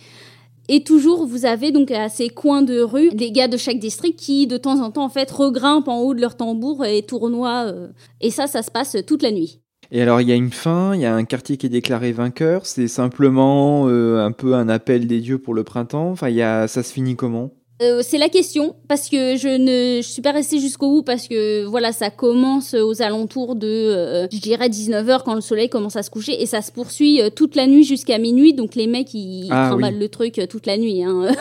Et 0.72 0.84
toujours, 0.84 1.26
vous 1.26 1.46
avez 1.46 1.72
donc 1.72 1.90
à 1.90 2.08
ces 2.08 2.28
coins 2.28 2.62
de 2.62 2.80
rue 2.80 3.10
les 3.12 3.32
gars 3.32 3.48
de 3.48 3.56
chaque 3.56 3.80
district 3.80 4.16
qui, 4.16 4.46
de 4.46 4.56
temps 4.56 4.80
en 4.80 4.92
temps, 4.92 5.02
en 5.02 5.08
fait, 5.08 5.28
regrimpent 5.28 5.88
en 5.88 5.98
haut 5.98 6.14
de 6.14 6.20
leur 6.20 6.36
tambour 6.36 6.84
et 6.84 7.02
tournoient. 7.02 7.66
euh, 7.66 7.88
et 8.20 8.30
ça, 8.30 8.46
ça 8.46 8.62
se 8.62 8.70
passe 8.70 8.96
toute 9.04 9.24
la 9.24 9.32
nuit. 9.32 9.62
Et 9.90 10.00
alors, 10.00 10.20
il 10.20 10.28
y 10.28 10.32
a 10.32 10.36
une 10.36 10.52
fin, 10.52 10.94
il 10.94 11.00
y 11.00 11.06
a 11.06 11.12
un 11.12 11.24
quartier 11.24 11.56
qui 11.56 11.66
est 11.66 11.70
déclaré 11.70 12.12
vainqueur. 12.12 12.66
C'est 12.66 12.86
simplement 12.86 13.88
euh, 13.88 14.24
un 14.24 14.30
peu 14.30 14.54
un 14.54 14.68
appel 14.68 15.08
des 15.08 15.18
dieux 15.18 15.38
pour 15.38 15.54
le 15.54 15.64
printemps. 15.64 16.08
Enfin, 16.12 16.28
y 16.28 16.40
a, 16.40 16.68
ça 16.68 16.84
se 16.84 16.92
finit 16.92 17.16
comment? 17.16 17.50
Euh, 17.82 18.02
c'est 18.02 18.18
la 18.18 18.28
question 18.28 18.76
parce 18.88 19.08
que 19.08 19.36
je 19.36 19.48
ne 19.48 20.02
je 20.02 20.06
suis 20.06 20.20
pas 20.20 20.32
restée 20.32 20.58
jusqu'au 20.60 20.90
bout 20.90 21.02
parce 21.02 21.26
que 21.28 21.64
voilà 21.64 21.92
ça 21.92 22.10
commence 22.10 22.74
aux 22.74 23.00
alentours 23.00 23.54
de 23.54 23.66
euh, 23.66 24.28
je 24.30 24.38
dirais 24.38 24.68
19h 24.68 25.22
quand 25.24 25.34
le 25.34 25.40
soleil 25.40 25.70
commence 25.70 25.96
à 25.96 26.02
se 26.02 26.10
coucher 26.10 26.42
et 26.42 26.44
ça 26.44 26.60
se 26.60 26.72
poursuit 26.72 27.22
euh, 27.22 27.30
toute 27.30 27.56
la 27.56 27.66
nuit 27.66 27.84
jusqu'à 27.84 28.18
minuit 28.18 28.52
donc 28.52 28.74
les 28.74 28.86
mecs 28.86 29.14
ils, 29.14 29.48
Ah, 29.50 29.74
oui. 29.74 29.82
le 29.98 30.08
truc 30.08 30.38
euh, 30.38 30.46
toute 30.46 30.66
la 30.66 30.76
nuit 30.76 31.02
hein. 31.04 31.28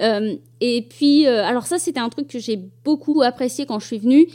Euh, 0.00 0.34
et 0.60 0.82
puis 0.88 1.26
alors 1.26 1.66
ça 1.66 1.78
c'était 1.78 2.00
un 2.00 2.08
truc 2.08 2.28
que 2.28 2.38
j'ai 2.38 2.58
beaucoup 2.84 3.20
apprécié 3.22 3.66
quand 3.66 3.78
je 3.78 3.86
suis 3.86 3.98
venue 3.98 4.28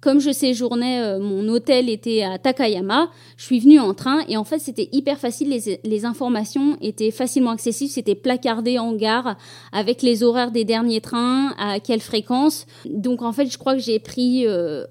comme 0.00 0.20
je 0.20 0.30
séjournais, 0.30 1.02
euh, 1.02 1.18
mon 1.18 1.48
hôtel 1.48 1.88
était 1.88 2.22
à 2.22 2.38
Takayama, 2.38 3.10
je 3.36 3.44
suis 3.44 3.58
venue 3.58 3.80
en 3.80 3.94
train 3.94 4.20
et 4.28 4.36
en 4.36 4.44
fait 4.44 4.60
c'était 4.60 4.88
hyper 4.92 5.18
facile, 5.18 5.48
les, 5.48 6.04
informations 6.04 6.76
étaient 6.80 7.10
facilement 7.10 7.50
accessibles, 7.50 7.90
c'était 7.90 8.14
placardé 8.14 8.78
en 8.78 8.92
gare 8.92 9.36
avec 9.72 10.02
les 10.02 10.22
horaires 10.22 10.52
des 10.52 10.64
derniers 10.64 11.00
trains, 11.00 11.52
à 11.58 11.80
quelle 11.80 12.00
fréquence. 12.00 12.66
Donc 12.88 13.22
en 13.22 13.32
fait 13.32 13.50
je 13.50 13.58
crois 13.58 13.74
que 13.74 13.80
j'ai 13.80 13.98
pris 13.98 14.46
euh, 14.46 14.84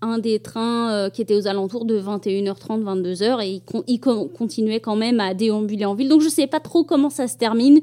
un 0.00 0.18
des 0.18 0.38
trains 0.38 0.90
euh, 0.90 1.10
qui 1.10 1.20
était 1.20 1.34
aux 1.34 1.46
alentours 1.46 1.84
de 1.84 2.00
21h30, 2.00 2.82
22h 2.82 3.44
et 3.44 3.50
il, 3.50 3.60
con- 3.60 3.84
il 3.86 4.00
con- 4.00 4.28
continuait 4.28 4.80
quand 4.80 4.96
même 4.96 5.20
à 5.20 5.34
déambuler 5.34 5.84
en 5.84 5.94
ville. 5.94 6.08
Donc 6.08 6.22
je 6.22 6.30
sais 6.30 6.46
pas 6.46 6.60
trop 6.60 6.82
comment 6.84 7.10
ça 7.10 7.28
se 7.28 7.36
termine. 7.36 7.80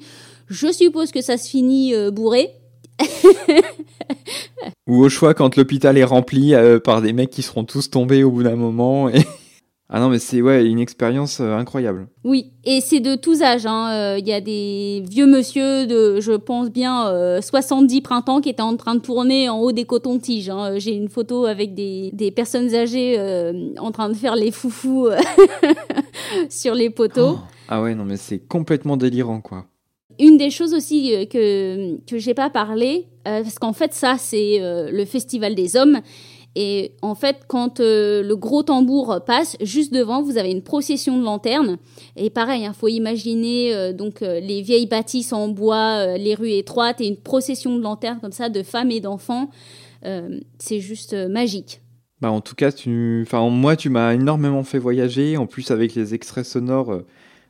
Je 0.48 0.72
suppose 0.72 1.12
que 1.12 1.22
ça 1.22 1.38
se 1.38 1.48
finit 1.48 1.94
bourré. 2.12 2.50
Ou 4.88 5.04
au 5.04 5.10
choix, 5.10 5.34
quand 5.34 5.56
l'hôpital 5.56 5.98
est 5.98 6.04
rempli 6.04 6.54
euh, 6.54 6.80
par 6.80 7.02
des 7.02 7.14
mecs 7.14 7.30
qui 7.30 7.42
seront 7.42 7.64
tous 7.64 7.90
tombés 7.90 8.24
au 8.24 8.32
bout 8.32 8.44
d'un 8.44 8.56
moment. 8.56 9.10
Et... 9.10 9.22
ah 9.90 10.00
non, 10.00 10.10
mais 10.10 10.20
c'est 10.20 10.42
ouais, 10.42 10.66
une 10.66 10.80
expérience 10.80 11.40
euh, 11.40 11.56
incroyable. 11.56 12.08
Oui, 12.24 12.52
et 12.66 12.82
c'est 12.82 13.00
de 13.00 13.16
tous 13.16 13.42
âges. 13.42 13.66
hein. 13.66 13.90
Euh, 13.92 14.18
Il 14.20 14.28
y 14.28 14.34
a 14.34 14.42
des 14.42 15.04
vieux 15.10 15.26
monsieur 15.26 15.88
de, 15.88 16.20
je 16.20 16.34
pense 16.34 16.70
bien, 16.70 17.08
euh, 17.08 17.42
70 17.42 18.02
printemps 18.02 18.42
qui 18.42 18.50
étaient 18.50 18.62
en 18.62 18.76
train 18.76 18.96
de 18.96 19.00
tourner 19.00 19.48
en 19.50 19.60
haut 19.60 19.72
des 19.72 19.86
cotons-tiges. 19.86 20.50
hein. 20.50 20.78
J'ai 20.78 20.94
une 20.94 21.10
photo 21.10 21.46
avec 21.46 21.74
des, 21.74 22.10
des 22.14 22.32
personnes 22.32 22.74
âgées 22.76 23.18
en 23.80 23.92
train 23.92 24.10
de 24.10 24.16
faire 24.16 24.36
les 24.36 24.52
foufous 24.52 25.08
sur 26.50 26.76
les 26.76 26.90
poteaux. 26.90 27.38
Oh. 27.38 27.40
Ah 27.70 27.82
ouais, 27.82 27.96
non, 27.96 28.04
mais 28.06 28.18
c'est 28.18 28.40
complètement 28.40 28.98
délirant, 28.98 29.40
quoi. 29.40 29.66
Une 30.20 30.38
des 30.38 30.50
choses 30.50 30.74
aussi 30.74 31.14
euh, 31.14 31.26
que 31.26 31.98
que 32.06 32.18
j'ai 32.18 32.34
pas 32.34 32.50
parlé, 32.50 33.08
euh, 33.28 33.44
parce 33.44 33.60
qu'en 33.60 33.74
fait 33.74 33.94
ça 33.94 34.16
c'est 34.18 34.62
euh, 34.62 34.92
le 34.92 35.06
festival 35.06 35.56
des 35.56 35.76
hommes. 35.76 36.00
Et 36.56 36.92
en 37.02 37.16
fait, 37.16 37.46
quand 37.48 37.80
le 37.80 38.34
gros 38.36 38.62
tambour 38.62 39.22
passe, 39.26 39.58
juste 39.60 39.92
devant, 39.92 40.22
vous 40.22 40.38
avez 40.38 40.52
une 40.52 40.62
procession 40.62 41.18
de 41.18 41.24
lanternes. 41.24 41.80
Et 42.16 42.30
pareil, 42.30 42.64
il 42.64 42.74
faut 42.76 42.90
imaginer 42.90 43.92
donc 43.94 44.22
les 44.22 44.62
vieilles 44.62 44.86
bâtisses 44.86 45.34
en 45.34 45.48
bois, 45.48 46.16
les 46.16 46.36
rues 46.36 46.52
étroites 46.52 47.02
et 47.02 47.08
une 47.08 47.18
procession 47.18 47.76
de 47.76 47.82
lanternes 47.82 48.20
comme 48.22 48.32
ça 48.32 48.50
de 48.50 48.62
femmes 48.62 48.92
et 48.92 49.00
d'enfants. 49.00 49.50
C'est 50.60 50.80
juste 50.80 51.16
magique. 51.16 51.82
Bah, 52.22 52.30
en 52.30 52.40
tout 52.40 52.54
cas, 52.54 52.72
tu... 52.72 53.24
enfin, 53.26 53.50
moi, 53.50 53.76
tu 53.76 53.90
m'as 53.90 54.14
énormément 54.14 54.64
fait 54.64 54.78
voyager. 54.78 55.38
En 55.38 55.48
plus, 55.48 55.72
avec 55.72 55.96
les 55.96 56.14
extraits 56.14 56.46
sonores, 56.46 57.02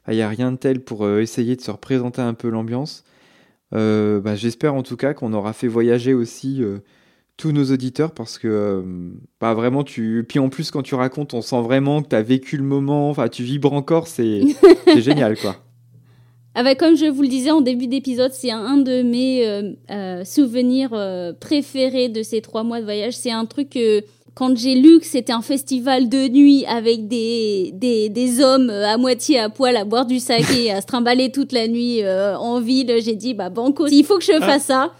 il 0.10 0.16
n'y 0.16 0.22
a 0.22 0.30
rien 0.30 0.52
de 0.52 0.58
tel 0.58 0.82
pour 0.82 1.06
euh, 1.06 1.22
essayer 1.22 1.56
de 1.56 1.62
se 1.62 1.72
représenter 1.72 2.22
un 2.22 2.34
peu 2.34 2.50
l'ambiance. 2.50 3.04
Euh, 3.74 4.20
bah, 4.22 4.36
J'espère 4.36 4.76
en 4.76 4.84
tout 4.84 4.98
cas 4.98 5.14
qu'on 5.14 5.34
aura 5.34 5.54
fait 5.54 5.68
voyager 5.68 6.14
aussi 6.14 6.62
euh, 6.62 6.80
tous 7.38 7.52
nos 7.52 7.72
auditeurs 7.72 8.12
parce 8.12 8.38
que, 8.38 8.48
euh, 8.48 8.82
bah, 9.40 9.54
vraiment, 9.54 9.84
tu. 9.84 10.26
Puis 10.28 10.40
en 10.40 10.50
plus, 10.50 10.72
quand 10.72 10.84
tu 10.84 10.96
racontes, 10.96 11.34
on 11.34 11.42
sent 11.42 11.62
vraiment 11.62 12.02
que 12.02 12.10
tu 12.10 12.16
as 12.16 12.22
vécu 12.22 12.58
le 12.58 12.64
moment, 12.64 13.10
enfin, 13.10 13.28
tu 13.30 13.44
vibres 13.44 13.74
encore, 13.74 14.08
c'est 14.08 14.44
génial, 14.98 15.38
quoi. 15.38 15.56
Ah 16.56 16.64
bah, 16.64 16.76
comme 16.76 16.96
je 16.96 17.08
vous 17.08 17.24
le 17.24 17.30
disais 17.30 17.50
en 17.50 17.62
début 17.62 17.88
d'épisode, 17.88 18.32
c'est 18.32 18.52
un 18.52 18.78
de 18.78 19.02
mes 19.02 20.24
souvenirs 20.24 20.92
préférés 21.40 22.10
de 22.10 22.22
ces 22.22 22.42
trois 22.42 22.64
mois 22.64 22.80
de 22.80 22.86
voyage. 22.86 23.18
C'est 23.18 23.32
un 23.32 23.46
truc 23.46 23.72
que, 23.72 24.04
quand 24.36 24.58
j'ai 24.58 24.76
lu 24.76 25.00
que 25.00 25.06
c'était 25.06 25.34
un 25.34 25.42
festival 25.42 26.10
de 26.10 26.28
nuit 26.28 26.66
avec 26.66 27.08
des, 27.08 27.72
des, 27.74 28.10
des, 28.10 28.42
hommes 28.42 28.70
à 28.70 28.98
moitié 28.98 29.40
à 29.40 29.50
poil 29.50 29.78
à 29.78 29.86
boire 29.86 30.06
du 30.06 30.20
saké, 30.20 30.72
à 30.72 30.82
se 30.82 30.88
trimballer 30.88 31.32
toute 31.32 31.52
la 31.52 31.68
nuit 31.68 32.04
euh, 32.04 32.36
en 32.38 32.60
ville, 32.60 32.96
j'ai 33.04 33.16
dit, 33.16 33.34
bah 33.34 33.50
banco, 33.50 33.88
il 33.88 34.04
faut 34.04 34.18
que 34.18 34.24
je 34.24 34.40
fasse 34.40 34.66
ça. 34.66 34.94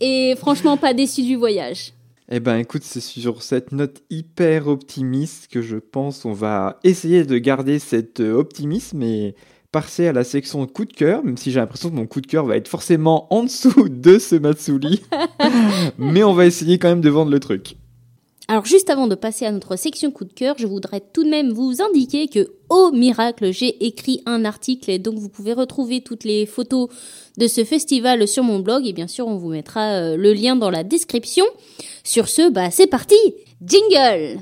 Et 0.00 0.34
franchement, 0.36 0.76
pas 0.76 0.94
déçu 0.94 1.22
du 1.22 1.36
voyage. 1.36 1.92
Eh 2.32 2.40
ben 2.40 2.58
écoute, 2.58 2.82
c'est 2.84 3.00
sur 3.00 3.42
cette 3.42 3.72
note 3.72 4.02
hyper 4.08 4.68
optimiste 4.68 5.48
que 5.48 5.62
je 5.62 5.76
pense 5.76 6.24
on 6.24 6.32
va 6.32 6.78
essayer 6.84 7.24
de 7.24 7.38
garder 7.38 7.80
cet 7.80 8.20
euh, 8.20 8.34
optimisme 8.34 9.02
et 9.02 9.34
passer 9.72 10.06
à 10.08 10.12
la 10.12 10.24
section 10.24 10.64
coup 10.66 10.84
de 10.84 10.92
cœur, 10.92 11.24
même 11.24 11.36
si 11.36 11.50
j'ai 11.50 11.60
l'impression 11.60 11.90
que 11.90 11.94
mon 11.94 12.06
coup 12.06 12.20
de 12.20 12.26
cœur 12.26 12.46
va 12.46 12.56
être 12.56 12.68
forcément 12.68 13.32
en 13.32 13.44
dessous 13.44 13.88
de 13.88 14.18
ce 14.18 14.36
Matsuli. 14.36 15.02
Mais 15.98 16.22
on 16.22 16.32
va 16.32 16.46
essayer 16.46 16.78
quand 16.78 16.88
même 16.88 17.00
de 17.00 17.10
vendre 17.10 17.30
le 17.30 17.40
truc. 17.40 17.76
Alors 18.50 18.64
juste 18.64 18.90
avant 18.90 19.06
de 19.06 19.14
passer 19.14 19.46
à 19.46 19.52
notre 19.52 19.76
section 19.76 20.10
coup 20.10 20.24
de 20.24 20.32
cœur, 20.32 20.56
je 20.58 20.66
voudrais 20.66 20.98
tout 20.98 21.22
de 21.22 21.30
même 21.30 21.52
vous 21.52 21.76
indiquer 21.80 22.26
que, 22.26 22.48
au 22.68 22.90
miracle, 22.90 23.52
j'ai 23.52 23.86
écrit 23.86 24.24
un 24.26 24.44
article 24.44 24.90
et 24.90 24.98
donc 24.98 25.20
vous 25.20 25.28
pouvez 25.28 25.52
retrouver 25.52 26.00
toutes 26.00 26.24
les 26.24 26.46
photos 26.46 26.88
de 27.38 27.46
ce 27.46 27.62
festival 27.62 28.26
sur 28.26 28.42
mon 28.42 28.58
blog. 28.58 28.88
Et 28.88 28.92
bien 28.92 29.06
sûr 29.06 29.28
on 29.28 29.36
vous 29.36 29.50
mettra 29.50 29.92
euh, 29.92 30.16
le 30.16 30.32
lien 30.32 30.56
dans 30.56 30.70
la 30.70 30.82
description. 30.82 31.44
Sur 32.02 32.28
ce, 32.28 32.50
bah 32.50 32.72
c'est 32.72 32.88
parti. 32.88 33.14
Jingle 33.64 34.40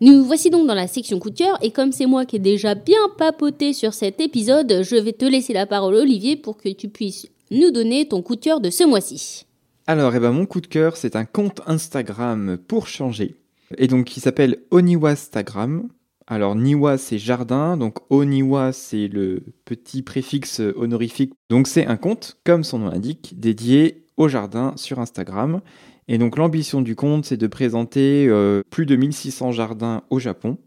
Nous 0.00 0.24
voici 0.24 0.50
donc 0.50 0.66
dans 0.66 0.74
la 0.74 0.88
section 0.88 1.18
coup 1.18 1.30
de 1.30 1.36
cœur 1.36 1.56
et 1.62 1.70
comme 1.70 1.92
c'est 1.92 2.06
moi 2.06 2.24
qui 2.24 2.36
ai 2.36 2.40
déjà 2.40 2.74
bien 2.74 2.98
papoté 3.16 3.72
sur 3.72 3.94
cet 3.94 4.20
épisode, 4.20 4.82
je 4.82 4.96
vais 4.96 5.12
te 5.12 5.24
laisser 5.24 5.52
la 5.52 5.66
parole 5.66 5.94
Olivier 5.94 6.36
pour 6.36 6.56
que 6.56 6.68
tu 6.68 6.88
puisses 6.88 7.28
nous 7.50 7.70
donner 7.70 8.08
ton 8.08 8.22
coup 8.22 8.36
de 8.36 8.40
cœur 8.40 8.60
de 8.60 8.70
ce 8.70 8.84
mois-ci. 8.84 9.46
Alors, 9.86 10.14
eh 10.14 10.18
ben, 10.18 10.32
mon 10.32 10.46
coup 10.46 10.60
de 10.60 10.66
cœur, 10.66 10.96
c'est 10.96 11.14
un 11.14 11.24
compte 11.24 11.60
Instagram 11.66 12.56
pour 12.68 12.86
changer. 12.86 13.36
Et 13.76 13.86
donc, 13.86 14.06
qui 14.06 14.20
s'appelle 14.20 14.62
Oniwastagram. 14.70 15.88
Alors, 16.26 16.56
Niwa, 16.56 16.96
c'est 16.96 17.18
jardin. 17.18 17.76
Donc, 17.76 17.98
Oniwa, 18.10 18.72
c'est 18.72 19.08
le 19.08 19.42
petit 19.66 20.02
préfixe 20.02 20.62
honorifique. 20.76 21.34
Donc, 21.50 21.68
c'est 21.68 21.86
un 21.86 21.96
compte, 21.96 22.38
comme 22.44 22.64
son 22.64 22.78
nom 22.78 22.88
l'indique, 22.88 23.38
dédié 23.38 24.06
au 24.16 24.28
jardin 24.28 24.72
sur 24.76 25.00
Instagram. 25.00 25.60
Et 26.08 26.18
donc 26.18 26.36
l'ambition 26.36 26.82
du 26.82 26.96
compte, 26.96 27.24
c'est 27.24 27.36
de 27.36 27.46
présenter 27.46 28.26
euh, 28.28 28.62
plus 28.70 28.86
de 28.86 28.96
1600 28.96 29.52
jardins 29.52 30.02
au 30.10 30.18
Japon, 30.18 30.58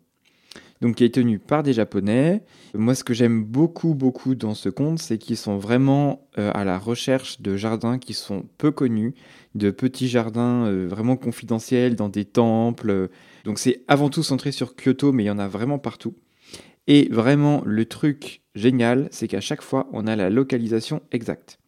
donc 0.82 0.96
qui 0.96 1.04
est 1.04 1.14
tenu 1.14 1.38
par 1.40 1.64
des 1.64 1.74
Japonais. 1.74 2.44
Moi, 2.74 2.96
ce 2.96 3.04
que 3.04 3.14
j'aime 3.14 3.44
beaucoup, 3.44 3.94
beaucoup 3.94 4.36
dans 4.36 4.56
ce 4.56 4.70
compte, 4.70 5.00
c'est 5.00 5.18
qu'ils 5.18 5.38
sont 5.38 5.58
vraiment 5.58 6.28
euh, 6.40 6.52
à 6.54 6.64
la 6.64 6.80
recherche 6.80 7.42
de 7.42 7.56
jardins 7.56 8.00
qui 8.00 8.14
sont 8.14 8.46
peu 8.58 8.72
connus, 8.72 9.14
de 9.54 9.70
petits 9.70 10.08
jardins 10.08 10.66
euh, 10.66 10.88
vraiment 10.88 11.18
confidentiels 11.18 11.96
dans 11.96 12.10
des 12.10 12.26
temples. 12.26 13.10
Donc 13.46 13.60
c'est 13.60 13.84
avant 13.88 14.10
tout 14.10 14.24
centré 14.24 14.52
sur 14.52 14.76
Kyoto, 14.76 15.12
mais 15.12 15.24
il 15.24 15.28
y 15.28 15.32
en 15.32 15.40
a 15.40 15.48
vraiment 15.48 15.80
partout. 15.80 16.16
Et 16.88 17.10
vraiment, 17.12 17.62
le 17.66 17.86
truc 17.86 18.42
génial, 18.56 19.10
c'est 19.12 19.28
qu'à 19.28 19.42
chaque 19.42 19.62
fois, 19.62 19.88
on 19.92 20.08
a 20.08 20.16
la 20.16 20.30
localisation 20.30 21.02
exacte. 21.12 21.60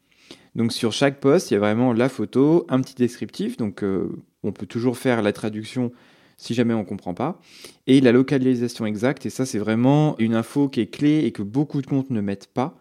Donc 0.55 0.73
sur 0.73 0.91
chaque 0.91 1.19
poste, 1.19 1.51
il 1.51 1.55
y 1.55 1.57
a 1.57 1.59
vraiment 1.59 1.93
la 1.93 2.09
photo, 2.09 2.65
un 2.69 2.81
petit 2.81 2.95
descriptif, 2.95 3.57
donc 3.57 3.83
euh, 3.83 4.09
on 4.43 4.51
peut 4.51 4.65
toujours 4.65 4.97
faire 4.97 5.21
la 5.21 5.33
traduction 5.33 5.91
si 6.37 6.53
jamais 6.53 6.73
on 6.73 6.79
ne 6.79 6.85
comprend 6.85 7.13
pas, 7.13 7.41
et 7.85 7.99
la 7.99 8.13
localisation 8.13 8.85
exacte, 8.85 9.25
et 9.25 9.29
ça 9.29 9.45
c'est 9.45 9.59
vraiment 9.59 10.15
une 10.19 10.35
info 10.35 10.69
qui 10.69 10.79
est 10.79 10.87
clé 10.87 11.25
et 11.25 11.31
que 11.31 11.41
beaucoup 11.41 11.81
de 11.81 11.87
comptes 11.87 12.11
ne 12.11 12.21
mettent 12.21 12.47
pas, 12.47 12.79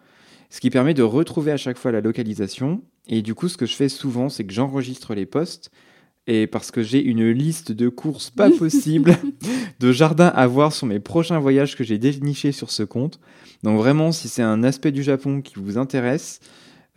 ce 0.49 0.61
qui 0.61 0.71
permet 0.71 0.95
de 0.95 1.03
retrouver 1.03 1.51
à 1.51 1.57
chaque 1.57 1.77
fois 1.77 1.91
la 1.91 2.01
localisation, 2.01 2.83
et 3.09 3.21
du 3.21 3.35
coup 3.35 3.49
ce 3.49 3.57
que 3.57 3.67
je 3.67 3.75
fais 3.75 3.89
souvent 3.89 4.29
c'est 4.29 4.45
que 4.45 4.53
j'enregistre 4.53 5.13
les 5.13 5.27
postes, 5.27 5.73
et 6.29 6.47
parce 6.47 6.71
que 6.71 6.83
j'ai 6.83 7.03
une 7.03 7.29
liste 7.31 7.73
de 7.73 7.89
courses 7.89 8.31
pas 8.31 8.51
possible 8.59 9.17
de 9.81 9.91
jardins 9.93 10.29
à 10.29 10.47
voir 10.47 10.73
sur 10.73 10.87
mes 10.87 11.01
prochains 11.01 11.41
voyages 11.41 11.75
que 11.75 11.83
j'ai 11.83 11.99
dénichés 11.99 12.53
sur 12.53 12.71
ce 12.71 12.83
compte. 12.83 13.19
Donc 13.63 13.79
vraiment, 13.79 14.13
si 14.13 14.29
c'est 14.29 14.43
un 14.43 14.63
aspect 14.63 14.93
du 14.93 15.03
Japon 15.03 15.41
qui 15.41 15.55
vous 15.57 15.79
intéresse, 15.79 16.41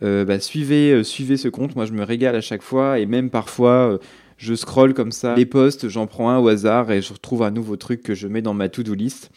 bah, 0.02 0.40
suivez, 0.40 0.92
euh, 0.92 1.02
suivez 1.02 1.36
ce 1.36 1.48
compte. 1.48 1.76
Moi, 1.76 1.86
je 1.86 1.92
me 1.92 2.02
régale 2.04 2.36
à 2.36 2.40
chaque 2.40 2.62
fois 2.62 2.98
et 2.98 3.06
même 3.06 3.30
parfois, 3.30 3.92
euh, 3.92 3.98
je 4.36 4.54
scrolle 4.54 4.94
comme 4.94 5.12
ça 5.12 5.36
les 5.36 5.46
posts, 5.46 5.88
j'en 5.88 6.06
prends 6.06 6.30
un 6.30 6.38
au 6.38 6.48
hasard 6.48 6.90
et 6.90 7.00
je 7.00 7.12
retrouve 7.12 7.42
un 7.42 7.50
nouveau 7.50 7.76
truc 7.76 8.02
que 8.02 8.14
je 8.14 8.26
mets 8.26 8.42
dans 8.42 8.54
ma 8.54 8.68
to-do 8.68 8.94
list. 8.94 9.30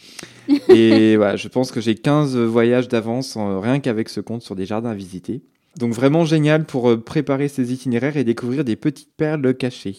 et 0.70 1.16
voilà, 1.16 1.36
je 1.36 1.48
pense 1.48 1.72
que 1.72 1.82
j'ai 1.82 1.96
15 1.96 2.36
voyages 2.38 2.88
d'avance 2.88 3.38
rien 3.38 3.80
qu'avec 3.80 4.10
ce 4.10 4.20
compte 4.20 4.42
sur 4.42 4.56
des 4.56 4.66
jardins 4.66 4.92
à 4.92 4.96
visiter. 4.96 5.44
Donc 5.78 5.94
vraiment 5.94 6.26
génial 6.26 6.66
pour 6.66 7.04
préparer 7.04 7.48
ces 7.48 7.74
itinéraires 7.74 8.18
et 8.18 8.24
découvrir 8.24 8.64
des 8.64 8.76
petites 8.76 9.14
perles 9.16 9.54
cachées. 9.56 9.98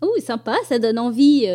Oh, 0.00 0.14
sympa, 0.20 0.56
ça 0.68 0.78
donne 0.78 0.98
envie. 0.98 1.46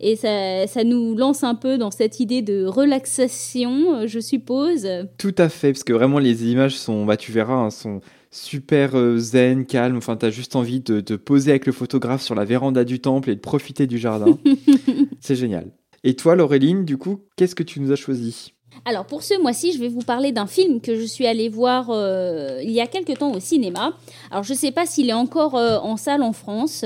Et 0.00 0.16
ça, 0.16 0.66
ça, 0.66 0.84
nous 0.84 1.16
lance 1.16 1.42
un 1.42 1.54
peu 1.54 1.78
dans 1.78 1.90
cette 1.90 2.20
idée 2.20 2.42
de 2.42 2.66
relaxation, 2.66 3.94
euh, 3.94 4.06
je 4.06 4.20
suppose. 4.20 4.86
Tout 5.18 5.34
à 5.38 5.48
fait, 5.48 5.72
parce 5.72 5.84
que 5.84 5.92
vraiment 5.92 6.18
les 6.18 6.46
images 6.50 6.76
sont, 6.76 7.06
bah, 7.06 7.16
tu 7.16 7.32
verras, 7.32 7.54
hein, 7.54 7.70
sont 7.70 8.00
super 8.30 8.96
euh, 8.96 9.18
zen, 9.18 9.64
calmes. 9.64 9.96
Enfin, 9.96 10.16
tu 10.16 10.26
as 10.26 10.30
juste 10.30 10.56
envie 10.56 10.80
de 10.80 11.00
te 11.00 11.14
poser 11.14 11.50
avec 11.50 11.66
le 11.66 11.72
photographe 11.72 12.22
sur 12.22 12.34
la 12.34 12.44
véranda 12.44 12.84
du 12.84 13.00
temple 13.00 13.30
et 13.30 13.34
de 13.34 13.40
profiter 13.40 13.86
du 13.86 13.98
jardin. 13.98 14.38
C'est 15.20 15.36
génial. 15.36 15.70
Et 16.04 16.14
toi, 16.14 16.36
Laureline, 16.36 16.84
du 16.84 16.98
coup, 16.98 17.24
qu'est-ce 17.36 17.54
que 17.54 17.62
tu 17.62 17.80
nous 17.80 17.90
as 17.90 17.96
choisi? 17.96 18.52
Alors 18.84 19.06
pour 19.06 19.22
ce 19.22 19.40
mois-ci, 19.40 19.72
je 19.72 19.78
vais 19.78 19.88
vous 19.88 20.02
parler 20.02 20.32
d'un 20.32 20.46
film 20.46 20.80
que 20.80 20.94
je 20.94 21.04
suis 21.04 21.26
allée 21.26 21.48
voir 21.48 21.90
euh, 21.90 22.60
il 22.62 22.70
y 22.70 22.80
a 22.80 22.86
quelque 22.86 23.12
temps 23.12 23.32
au 23.32 23.40
cinéma. 23.40 23.92
Alors 24.30 24.44
je 24.44 24.52
ne 24.52 24.58
sais 24.58 24.70
pas 24.70 24.86
s'il 24.86 25.08
est 25.08 25.14
encore 25.14 25.56
euh, 25.56 25.78
en 25.78 25.96
salle 25.96 26.22
en 26.22 26.32
France. 26.32 26.84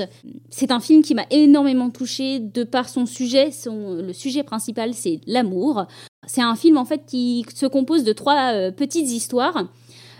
C'est 0.49 0.71
un 0.71 0.79
film 0.79 1.03
qui 1.03 1.13
m'a 1.13 1.25
énormément 1.29 1.89
touchée 1.89 2.39
de 2.39 2.63
par 2.63 2.89
son 2.89 3.05
sujet. 3.05 3.51
Son, 3.51 3.93
le 3.93 4.13
sujet 4.13 4.43
principal, 4.43 4.93
c'est 4.93 5.19
l'amour. 5.27 5.85
C'est 6.25 6.41
un 6.41 6.55
film 6.55 6.77
en 6.77 6.85
fait 6.85 7.03
qui 7.05 7.45
se 7.53 7.65
compose 7.65 8.03
de 8.03 8.13
trois 8.13 8.53
euh, 8.53 8.71
petites 8.71 9.09
histoires. 9.09 9.67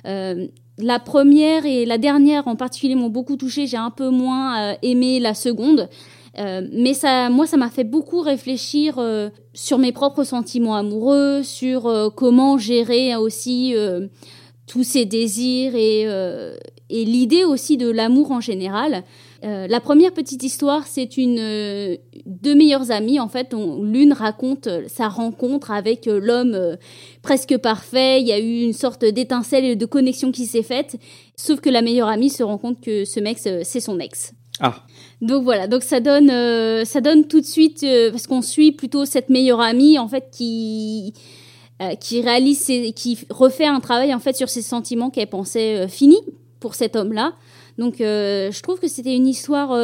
la 0.04 1.00
première 1.00 1.66
et 1.66 1.86
la 1.86 1.98
dernière 1.98 2.48
en 2.48 2.56
particulier 2.56 2.96
m'ont 2.96 3.10
beaucoup 3.10 3.38
touchée. 3.38 3.66
J'ai 3.66 3.78
un 3.78 3.92
peu 3.92 4.10
moins 4.10 4.76
aimé 4.82 5.20
la 5.20 5.34
seconde. 5.34 5.90
Euh, 6.38 6.66
mais 6.72 6.94
ça, 6.94 7.30
moi, 7.30 7.46
ça 7.46 7.58
m'a 7.58 7.70
fait 7.70 7.84
beaucoup 7.84 8.22
réfléchir 8.22 8.96
euh, 8.98 9.30
sur 9.54 9.78
mes 9.78 9.92
propres 9.92 10.24
sentiments 10.24 10.76
amoureux, 10.76 11.44
sur 11.44 11.88
euh, 11.88 12.10
comment 12.10 12.58
gérer 12.58 13.16
aussi 13.16 13.76
tous 14.68 14.84
ces 14.84 15.06
désirs 15.06 15.76
et, 15.76 16.04
et 16.90 17.06
l'idée 17.06 17.44
aussi 17.44 17.76
de 17.76 17.90
l'amour 17.90 18.32
en 18.32 18.40
général. 18.40 19.04
la 19.42 19.80
première 19.82 20.14
petite 20.14 20.44
histoire, 20.44 20.88
c'est 20.88 21.18
une 21.18 21.98
deux 22.26 22.56
meilleures 22.56 22.92
amies 22.92 23.20
en 23.20 23.28
fait. 23.28 23.54
L'une 23.54 24.14
raconte 24.14 24.70
sa 24.88 25.10
rencontre 25.10 25.72
avec 25.72 26.06
l'homme 26.06 26.78
presque 27.22 27.58
parfait. 27.58 28.22
Il 28.22 28.28
y 28.28 28.32
a 28.32 28.40
eu 28.40 28.62
une 28.62 28.74
sorte 28.74 29.04
d'étincelle 29.04 29.66
et 29.66 29.76
de 29.76 29.86
connexion 29.86 30.32
qui 30.32 30.46
s'est 30.46 30.64
faite. 30.64 30.96
Sauf 31.36 31.60
que 31.60 31.70
la 31.70 31.82
meilleure 31.82 32.08
amie 32.08 32.30
se 32.30 32.44
rend 32.44 32.58
compte 32.58 32.80
que 32.80 33.04
ce 33.04 33.20
mec 33.20 33.40
c'est 33.40 33.80
son 33.82 34.00
ex. 34.00 34.34
Ah. 34.62 34.76
Donc 35.22 35.44
voilà, 35.44 35.68
donc 35.68 35.84
ça 35.84 36.00
donne, 36.00 36.30
euh, 36.30 36.86
ça 36.86 37.02
donne 37.02 37.28
tout 37.28 37.42
de 37.42 37.46
suite, 37.46 37.84
euh, 37.84 38.12
parce 38.12 38.28
qu'on 38.28 38.42
suit 38.42 38.72
plutôt 38.72 39.06
cette 39.06 39.30
meilleure 39.30 39.60
amie 39.60 40.00
en 40.00 40.08
fait 40.08 40.30
qui, 40.32 41.14
euh, 41.82 41.96
qui 41.96 42.22
réalise, 42.22 42.66
qui 42.96 43.20
refait 43.30 43.66
un 43.66 43.80
travail 43.80 44.14
en 44.14 44.20
fait 44.20 44.36
sur 44.36 44.50
ses 44.50 44.62
sentiments 44.62 45.10
qu'elle 45.10 45.28
pensait 45.28 45.88
finis 45.88 46.22
pour 46.60 46.76
cet 46.76 46.96
homme-là. 46.96 47.34
Donc 47.78 47.96
je 48.00 48.62
trouve 48.62 48.80
que 48.80 48.88
c'était 48.88 49.16
une 49.16 49.26
histoire 49.26 49.76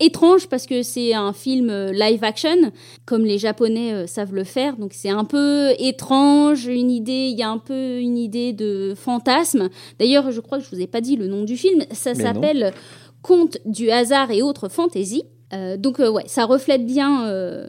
étrange 0.00 0.48
parce 0.48 0.66
que 0.66 0.82
c'est 0.82 1.14
un 1.14 1.32
film 1.32 1.70
live 1.92 2.22
action, 2.22 2.72
comme 3.06 3.24
les 3.24 3.38
Japonais 3.38 4.06
savent 4.06 4.34
le 4.34 4.44
faire. 4.44 4.76
Donc 4.76 4.90
c'est 4.92 5.08
un 5.08 5.24
peu 5.24 5.70
étrange, 5.78 6.66
une 6.66 6.90
idée, 6.90 7.28
il 7.32 7.38
y 7.38 7.42
a 7.42 7.48
un 7.48 7.56
peu 7.58 7.98
une 8.00 8.18
idée 8.18 8.52
de 8.52 8.94
fantasme. 8.94 9.70
D'ailleurs, 9.98 10.32
je 10.32 10.40
crois 10.40 10.58
que 10.58 10.64
je 10.64 10.70
vous 10.70 10.82
ai 10.82 10.88
pas 10.88 11.00
dit 11.00 11.16
le 11.16 11.28
nom 11.28 11.44
du 11.44 11.56
film. 11.56 11.84
Ça 11.92 12.14
s'appelle 12.14 12.74
contes 13.22 13.58
du 13.64 13.90
hasard 13.90 14.30
et 14.30 14.42
autres 14.42 14.68
fantaisies. 14.68 15.24
Euh, 15.52 15.76
donc 15.76 16.00
euh, 16.00 16.10
ouais, 16.10 16.24
ça 16.26 16.44
reflète 16.44 16.86
bien 16.86 17.26
euh, 17.26 17.68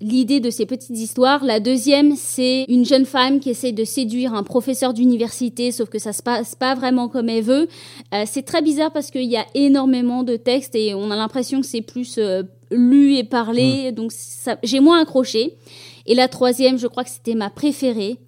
l'idée 0.00 0.40
de 0.40 0.50
ces 0.50 0.66
petites 0.66 0.96
histoires. 0.96 1.44
La 1.44 1.60
deuxième, 1.60 2.14
c'est 2.16 2.64
une 2.68 2.84
jeune 2.84 3.06
femme 3.06 3.40
qui 3.40 3.50
essaie 3.50 3.72
de 3.72 3.84
séduire 3.84 4.34
un 4.34 4.42
professeur 4.42 4.94
d'université, 4.94 5.72
sauf 5.72 5.88
que 5.88 5.98
ça 5.98 6.12
se 6.12 6.22
passe 6.22 6.54
pas 6.54 6.74
vraiment 6.74 7.08
comme 7.08 7.28
elle 7.28 7.42
veut. 7.42 7.68
c'est 8.26 8.44
très 8.44 8.62
bizarre 8.62 8.92
parce 8.92 9.10
qu'il 9.10 9.24
y 9.24 9.36
a 9.36 9.46
énormément 9.54 10.22
de 10.22 10.36
textes 10.36 10.74
et 10.74 10.94
on 10.94 11.10
a 11.10 11.16
l'impression 11.16 11.60
que 11.60 11.66
c'est 11.66 11.80
plus 11.80 12.20
lu 12.70 13.16
et 13.16 13.24
parlé, 13.24 13.90
donc 13.92 14.12
j'ai 14.62 14.80
moins 14.80 15.00
accroché. 15.00 15.56
Et 16.04 16.14
la 16.14 16.28
troisième, 16.28 16.78
je 16.78 16.86
crois 16.86 17.02
que 17.02 17.10
c'était 17.10 17.34
ma 17.34 17.50
préférée 17.50 18.18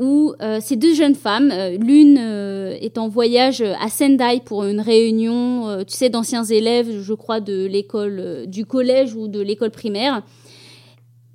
où 0.00 0.32
euh, 0.40 0.60
ces 0.62 0.76
deux 0.76 0.94
jeunes 0.94 1.14
femmes, 1.14 1.50
euh, 1.52 1.76
l'une 1.76 2.16
euh, 2.18 2.74
est 2.80 2.96
en 2.96 3.08
voyage 3.08 3.60
à 3.60 3.90
Sendai 3.90 4.40
pour 4.42 4.64
une 4.64 4.80
réunion, 4.80 5.84
tu 5.86 5.94
sais, 5.94 6.08
d'anciens 6.08 6.42
élèves, 6.42 7.02
je 7.02 7.12
crois, 7.12 7.40
de 7.40 7.66
l'école, 7.66 8.46
du 8.46 8.64
collège 8.64 9.14
ou 9.14 9.28
de 9.28 9.40
l'école 9.40 9.70
primaire. 9.70 10.22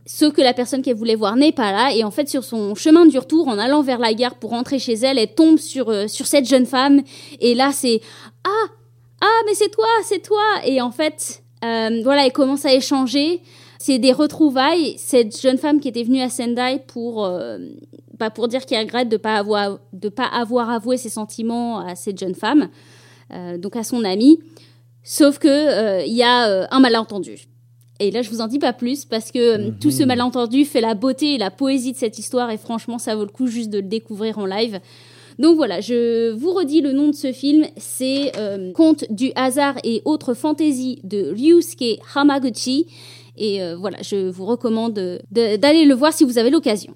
Sauf 0.08 0.34
que 0.34 0.42
la 0.42 0.54
personne 0.54 0.82
qu'elle 0.82 0.96
voulait 0.96 1.16
voir 1.16 1.36
n'est 1.36 1.52
pas 1.52 1.72
là. 1.72 1.94
Et 1.96 2.04
en 2.04 2.10
fait, 2.10 2.28
sur 2.28 2.44
son 2.44 2.74
chemin 2.74 3.06
du 3.06 3.20
retour, 3.20 3.48
en 3.48 3.60
allant 3.60 3.84
vers 3.84 4.00
la 4.00 4.14
gare 4.16 4.36
pour 4.36 4.50
rentrer 4.50 4.80
chez 4.80 4.94
elle, 4.94 5.20
elle 5.20 5.34
tombe 5.34 5.58
sur, 5.58 5.94
sur 6.10 6.26
cette 6.26 6.48
jeune 6.48 6.66
femme. 6.66 7.02
Et 7.40 7.54
là, 7.54 7.72
c'est 7.72 8.02
Ah 8.44 8.72
Ah, 9.22 9.42
mais 9.46 9.54
c'est 9.54 9.70
toi, 9.70 9.88
c'est 10.04 10.22
toi 10.22 10.44
Et 10.66 10.82
en 10.82 10.92
fait, 10.92 11.44
voilà, 11.62 12.26
elle 12.26 12.34
commence 12.34 12.66
à 12.66 12.74
échanger. 12.74 13.42
C'est 13.78 14.00
des 14.00 14.12
retrouvailles. 14.12 14.96
Cette 14.98 15.40
jeune 15.40 15.58
femme 15.58 15.80
qui 15.80 15.88
était 15.88 16.04
venue 16.04 16.22
à 16.22 16.30
Sendai 16.30 16.80
pour, 16.88 17.28
euh, 18.16 18.18
bah, 18.20 18.30
pour 18.30 18.48
dire 18.48 18.66
qu'elle 18.66 18.86
regrette 18.86 19.10
de 19.10 19.16
ne 19.16 19.22
pas, 19.22 19.36
avoir, 19.36 19.80
de 19.94 20.10
pas 20.10 20.26
avoir 20.26 20.70
avoué 20.70 20.98
ses 20.98 21.10
sentiments 21.10 21.80
à 21.80 21.96
cette 21.96 22.20
jeune 22.20 22.36
femme, 22.36 22.70
donc 23.58 23.76
à 23.76 23.84
son 23.84 24.04
amie. 24.04 24.40
Sauf 25.04 25.40
que 25.40 26.06
il 26.06 26.14
y 26.14 26.24
a 26.24 26.68
un 26.72 26.80
malentendu. 26.80 27.48
Et 28.00 28.12
là, 28.12 28.22
je 28.22 28.30
vous 28.30 28.42
en 28.42 28.48
dis 28.48 28.60
pas 28.60 28.74
plus 28.74 29.06
parce 29.06 29.32
que 29.32 29.40
euh, 29.40 29.72
tout 29.80 29.92
ce 29.92 30.02
mhm. 30.02 30.10
malentendu 30.10 30.66
fait 30.66 30.82
la 30.82 30.96
beauté 30.96 31.36
et 31.36 31.38
la 31.38 31.52
poésie 31.52 31.94
de 31.94 31.98
cette 31.98 32.20
histoire 32.20 32.52
et 32.52 32.58
franchement, 32.58 32.98
ça 32.98 33.16
vaut 33.16 33.24
le 33.24 33.32
coup 33.32 33.48
juste 33.48 33.70
de 33.70 33.80
le 33.80 33.88
découvrir 33.88 34.38
en 34.38 34.46
live. 34.46 34.80
Donc 35.40 35.56
voilà, 35.56 35.82
je 35.82 36.32
vous 36.32 36.54
redis 36.54 36.82
le 36.82 36.94
nom 36.94 37.10
de 37.10 37.16
ce 37.16 37.34
film, 37.34 37.66
c'est 37.76 38.32
euh, 38.38 38.72
Conte 38.72 39.04
du 39.10 39.32
hasard 39.36 39.76
et 39.84 40.02
autres 40.06 40.34
fantaisies 40.34 41.00
de 41.04 41.32
Ryusuke 41.32 42.00
Hamaguchi. 42.16 42.88
Et 43.38 43.62
euh, 43.62 43.76
voilà, 43.76 43.98
je 44.02 44.30
vous 44.30 44.46
recommande 44.46 44.94
d'aller 45.32 45.84
le 45.86 45.94
voir 45.94 46.14
si 46.14 46.24
vous 46.24 46.38
avez 46.38 46.50
l'occasion. 46.50 46.94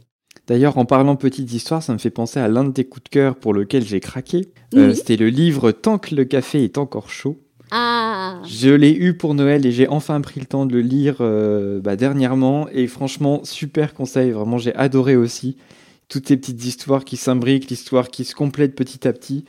D'ailleurs, 0.50 0.80
en 0.80 0.86
parlant 0.86 1.16
petite 1.16 1.54
histoire, 1.54 1.84
ça 1.84 1.94
me 1.94 2.00
fait 2.00 2.10
penser 2.10 2.40
à 2.40 2.48
l'un 2.48 2.64
de 2.64 2.72
tes 2.72 2.84
coups 2.84 3.04
de 3.04 3.10
cœur 3.10 3.36
pour 3.36 3.54
lequel 3.54 3.86
j'ai 3.86 4.00
craqué. 4.00 4.50
C'était 4.96 5.16
le 5.16 5.30
livre 5.30 5.72
Tant 5.72 6.00
que 6.00 6.16
le 6.16 6.26
café 6.26 6.64
est 6.64 6.80
encore 6.80 7.12
chaud 7.12 7.40
ah. 7.70 8.42
Je 8.48 8.72
l'ai 8.72 8.92
eu 8.92 9.14
pour 9.14 9.36
Noël 9.36 9.68
et 9.68 9.72
j'ai 9.72 9.88
enfin 9.88 10.20
pris 10.22 10.40
le 10.40 10.48
temps 10.48 10.66
de 10.66 10.74
le 10.74 10.82
lire 10.82 11.18
euh, 11.20 11.80
bah, 11.80 11.96
dernièrement. 11.96 12.68
Et 12.74 12.88
franchement, 12.88 13.42
super 13.44 13.94
conseil. 13.94 14.32
Vraiment, 14.32 14.58
j'ai 14.58 14.74
adoré 14.74 15.16
aussi. 15.16 15.56
Toutes 16.08 16.28
ces 16.28 16.36
petites 16.36 16.66
histoires 16.66 17.06
qui 17.06 17.16
s'imbriquent, 17.16 17.70
l'histoire 17.70 18.10
qui 18.10 18.26
se 18.26 18.34
complète 18.34 18.74
petit 18.74 19.08
à 19.08 19.14
petit. 19.14 19.46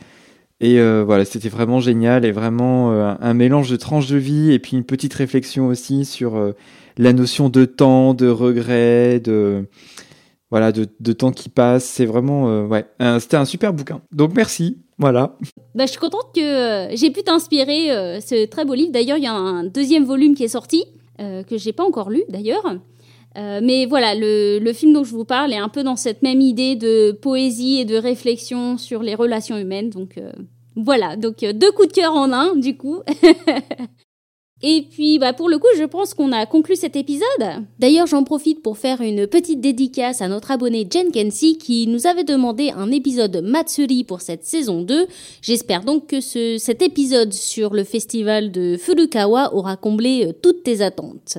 Et 0.61 0.81
euh, 0.81 1.03
voilà, 1.03 1.25
c'était 1.25 1.49
vraiment 1.49 1.81
génial 1.81 2.27
et 2.27 2.33
vraiment 2.33 2.93
euh, 2.93 3.15
un 3.19 3.33
mélange 3.33 3.71
de 3.71 3.77
tranches 3.77 4.09
de 4.09 4.19
vie 4.19 4.53
et 4.53 4.59
puis 4.59 4.77
une 4.77 4.85
petite 4.85 5.15
réflexion 5.15 5.69
aussi 5.69 6.05
sur 6.05 6.53
la 6.99 7.13
notion 7.15 7.49
de 7.49 7.65
temps, 7.65 8.13
de 8.13 8.29
regret, 8.29 9.19
de 9.19 9.65
voilà, 10.51 10.73
de, 10.73 10.87
de 10.99 11.13
temps 11.13 11.33
qui 11.33 11.49
passe. 11.49 11.85
C'est 11.85 12.07
vraiment 12.07 12.67
ouais, 12.67 12.87
c'était 13.19 13.37
un 13.37 13.45
super 13.45 13.73
bouquin. 13.73 14.01
Donc 14.13 14.35
merci. 14.35 14.79
Voilà. 15.01 15.35
Bah, 15.75 15.87
je 15.87 15.93
suis 15.93 15.99
contente 15.99 16.27
que 16.35 16.41
euh, 16.41 16.95
j'ai 16.95 17.11
pu 17.11 17.23
t'inspirer 17.23 17.91
euh, 17.91 18.21
ce 18.21 18.45
très 18.45 18.67
beau 18.67 18.75
livre. 18.75 18.93
D'ailleurs, 18.93 19.17
il 19.17 19.25
y 19.25 19.27
a 19.27 19.33
un 19.33 19.65
deuxième 19.65 20.05
volume 20.05 20.35
qui 20.35 20.45
est 20.45 20.49
sorti, 20.49 20.85
euh, 21.21 21.43
que 21.43 21.57
j'ai 21.57 21.73
pas 21.73 21.85
encore 21.85 22.11
lu 22.11 22.23
d'ailleurs. 22.29 22.77
mais 23.35 23.87
voilà, 23.87 24.15
le, 24.15 24.59
le, 24.59 24.73
film 24.75 24.93
dont 24.93 25.03
je 25.03 25.13
vous 25.13 25.25
parle 25.25 25.55
est 25.55 25.59
un 25.59 25.71
peu 25.71 25.83
dans 25.83 25.97
cette 25.97 26.21
même 26.23 26.43
idée 26.43 26.77
de 26.77 27.13
poésie 27.13 27.81
et 27.81 27.87
de 27.87 27.97
réflexion 27.97 28.77
sur 28.77 29.03
les 29.03 29.15
relations 29.15 29.57
humaines. 29.57 29.89
Donc 29.89 30.21
voilà, 30.77 31.17
donc 31.17 31.39
deux 31.41 31.73
coups 31.73 31.89
de 31.89 31.93
cœur 31.95 32.13
en 32.13 32.31
un, 32.33 32.55
du 32.55 32.77
coup. 32.77 33.01
Et 34.63 34.87
puis, 34.91 35.19
bah, 35.19 35.33
pour 35.33 35.49
le 35.49 35.59
coup, 35.59 35.69
je 35.77 35.85
pense 35.85 36.13
qu'on 36.13 36.33
a 36.33 36.45
conclu 36.45 36.77
cet 36.77 36.95
épisode. 36.95 37.65
D'ailleurs, 37.79 38.07
j'en 38.07 38.25
profite 38.25 38.63
pour 38.63 38.77
faire 38.77 39.01
une 39.01 39.27
petite 39.27 39.61
dédicace 39.61 40.21
à 40.21 40.29
notre 40.29 40.51
abonné 40.51 40.87
Jen 40.91 41.11
Kensi 41.11 41.57
qui 41.57 41.87
nous 41.87 42.07
avait 42.07 42.25
demandé 42.25 42.71
un 42.71 42.91
épisode 42.91 43.43
Matsuri 43.43 44.05
pour 44.05 44.21
cette 44.21 44.45
saison 44.45 44.83
2. 44.83 45.07
J'espère 45.41 45.83
donc 45.83 46.09
que 46.09 46.21
ce, 46.21 46.59
cet 46.59 46.83
épisode 46.83 47.33
sur 47.33 47.73
le 47.73 47.85
festival 47.85 48.53
de 48.53 48.77
Furukawa 48.77 49.55
aura 49.55 49.77
comblé 49.77 50.27
euh, 50.27 50.33
toutes 50.33 50.63
tes 50.63 50.83
attentes. 50.83 51.39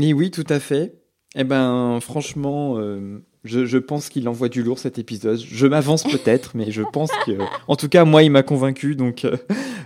Et 0.00 0.14
oui, 0.14 0.30
tout 0.30 0.46
à 0.48 0.58
fait. 0.58 0.94
Eh 1.36 1.44
ben, 1.44 1.98
franchement, 2.00 2.78
euh, 2.78 3.18
je, 3.44 3.78
pense 3.78 4.08
qu'il 4.08 4.26
envoie 4.28 4.48
du 4.48 4.62
lourd 4.62 4.78
cet 4.78 4.98
épisode. 4.98 5.38
Je 5.38 5.66
m'avance 5.66 6.02
peut-être, 6.04 6.52
mais 6.54 6.70
je 6.70 6.82
pense 6.82 7.10
que, 7.26 7.32
en 7.68 7.76
tout 7.76 7.88
cas, 7.88 8.04
moi, 8.04 8.22
il 8.22 8.30
m'a 8.30 8.42
convaincu. 8.42 8.94
Donc, 8.94 9.24
euh, 9.24 9.36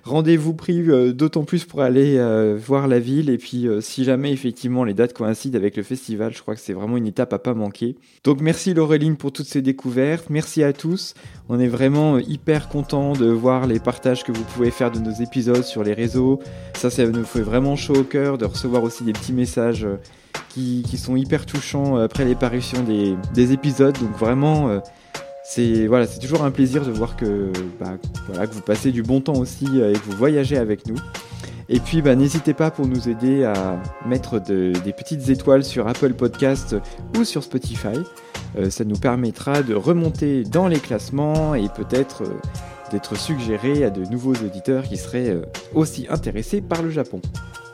rendez-vous 0.04 0.54
pris 0.54 0.80
euh, 0.88 1.12
d'autant 1.12 1.42
plus 1.42 1.64
pour 1.64 1.82
aller 1.82 2.16
euh, 2.18 2.56
voir 2.56 2.86
la 2.86 3.00
ville. 3.00 3.30
Et 3.30 3.38
puis, 3.38 3.66
si 3.80 4.04
jamais 4.04 4.32
effectivement 4.32 4.84
les 4.84 4.94
dates 4.94 5.12
coïncident 5.12 5.56
avec 5.56 5.76
le 5.76 5.82
festival, 5.82 6.32
je 6.34 6.40
crois 6.40 6.54
que 6.54 6.60
c'est 6.60 6.72
vraiment 6.72 6.96
une 6.96 7.06
étape 7.06 7.32
à 7.32 7.40
pas 7.40 7.54
manquer. 7.54 7.96
Donc, 8.22 8.40
merci 8.40 8.74
Laureline 8.74 9.16
pour 9.16 9.32
toutes 9.32 9.48
ces 9.48 9.62
découvertes. 9.62 10.30
Merci 10.30 10.62
à 10.62 10.72
tous. 10.72 11.14
On 11.48 11.58
est 11.58 11.68
vraiment 11.68 12.18
hyper 12.18 12.68
content 12.68 13.14
de 13.14 13.26
voir 13.26 13.66
les 13.66 13.80
partages 13.80 14.22
que 14.22 14.30
vous 14.30 14.44
pouvez 14.44 14.70
faire 14.70 14.92
de 14.92 15.00
nos 15.00 15.14
épisodes 15.22 15.64
sur 15.64 15.82
les 15.82 15.94
réseaux. 15.94 16.40
Ça, 16.74 16.90
ça 16.90 17.04
nous 17.06 17.24
fait 17.24 17.42
vraiment 17.42 17.74
chaud 17.74 17.96
au 17.96 18.04
cœur 18.04 18.38
de 18.38 18.44
recevoir 18.44 18.84
aussi 18.84 19.02
des 19.02 19.12
petits 19.12 19.32
messages 19.32 19.86
qui, 20.84 20.98
sont 20.98 21.16
hyper 21.16 21.46
touchants 21.46 21.96
euh, 21.96 22.04
après 22.04 22.24
les 22.24 22.34
parutions 22.34 22.82
des, 22.82 23.52
épisodes. 23.52 23.96
Donc 23.98 24.16
vraiment, 24.16 24.68
euh, 24.68 24.80
c'est 25.44 25.86
voilà, 25.86 26.06
c'est 26.06 26.18
toujours 26.18 26.44
un 26.44 26.50
plaisir 26.50 26.84
de 26.84 26.90
voir 26.90 27.16
que, 27.16 27.50
bah, 27.80 27.96
voilà, 28.28 28.46
que 28.46 28.54
vous 28.54 28.60
passez 28.60 28.92
du 28.92 29.02
bon 29.02 29.20
temps 29.20 29.36
aussi 29.36 29.66
euh, 29.74 29.90
et 29.90 29.94
que 29.94 30.04
vous 30.04 30.16
voyagez 30.16 30.56
avec 30.56 30.86
nous. 30.86 30.96
Et 31.68 31.80
puis, 31.80 32.00
bah, 32.00 32.14
n'hésitez 32.14 32.54
pas 32.54 32.70
pour 32.70 32.86
nous 32.86 33.08
aider 33.08 33.44
à 33.44 33.80
mettre 34.06 34.40
des 34.40 34.92
petites 34.96 35.28
étoiles 35.28 35.64
sur 35.64 35.86
Apple 35.86 36.14
Podcast 36.14 36.76
ou 37.14 37.24
sur 37.24 37.42
Spotify. 37.42 37.98
ça 38.70 38.84
nous 38.84 38.96
permettra 38.96 39.62
de 39.62 39.74
remonter 39.74 40.44
dans 40.44 40.66
les 40.66 40.80
classements 40.80 41.54
et 41.54 41.68
peut-être 41.68 42.22
d'être 42.90 43.18
suggéré 43.18 43.84
à 43.84 43.90
de 43.90 44.02
nouveaux 44.06 44.32
auditeurs 44.32 44.84
qui 44.84 44.96
seraient 44.96 45.36
aussi 45.74 46.06
intéressés 46.08 46.62
par 46.62 46.80
le 46.80 46.88
Japon. 46.88 47.20